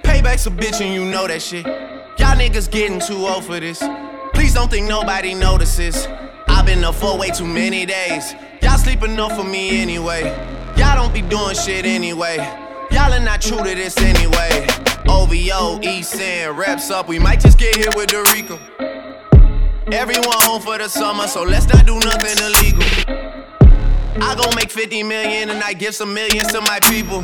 [0.03, 1.65] Payback's a bitch and you know that shit.
[1.65, 3.83] Y'all niggas getting too old for this.
[4.33, 6.07] Please don't think nobody notices.
[6.47, 8.33] I've been up for way too many days.
[8.61, 10.23] Y'all sleep enough for me anyway.
[10.77, 12.37] Y'all don't be doing shit anyway.
[12.99, 14.67] Y'all are not true to this anyway.
[15.07, 16.19] OVO, East
[16.51, 17.07] reps up.
[17.07, 18.59] We might just get hit with Dorico.
[19.93, 22.83] Everyone home for the summer, so let's not do nothing illegal.
[24.21, 27.23] I gon' make 50 million and I give some millions to my people.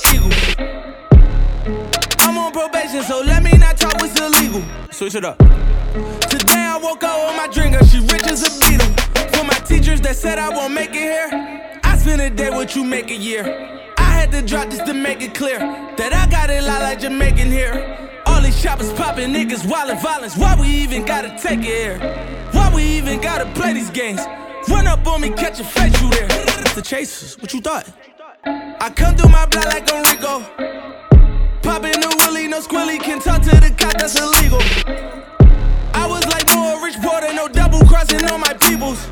[2.55, 4.63] on probation, so let me not talk what's illegal.
[4.91, 5.37] Switch it up.
[6.29, 8.87] Today I woke up with my drinker, she rich as a beetle.
[9.33, 12.75] For my teachers that said I won't make it here, I spend a day what
[12.75, 13.43] you make a year.
[13.97, 16.99] I had to drop this to make it clear that I got it lot like
[16.99, 18.09] Jamaican here.
[18.25, 20.37] All these shoppers popping, niggas wildin' violence.
[20.37, 21.99] Why we even gotta take it here?
[22.51, 24.21] Why we even gotta play these games?
[24.69, 26.27] Run up on me, catch a face, you there.
[26.75, 27.89] The chasers, what you thought?
[28.45, 30.45] I come through my block like Enrico.
[31.61, 32.10] Popping willy,
[32.51, 34.59] no squilly, can talk to the cop, that's illegal.
[35.93, 39.07] I was like more rich porter, no double crossing on my peoples.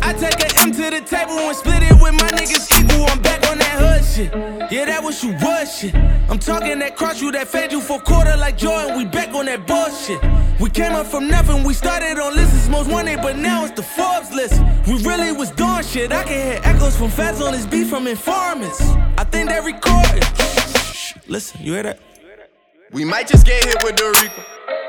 [0.00, 3.04] I take an M to the table and split it with my niggas equal.
[3.10, 4.32] I'm back on that hood shit.
[4.72, 5.94] Yeah, that was you was shit.
[6.30, 8.96] I'm talking that cross you, that fed you for quarter like Jordan.
[8.96, 10.20] We back on that bullshit.
[10.58, 13.82] We came up from nothing, we started on lists most wanted, but now it's the
[13.82, 14.58] Forbes list.
[14.86, 16.10] We really was doing shit.
[16.12, 18.80] I can hear echoes from feds on this beat from informants.
[19.18, 20.24] I think they recorded.
[21.28, 22.11] Listen, you hear that?
[22.92, 24.81] We might just get hit with the Reaper.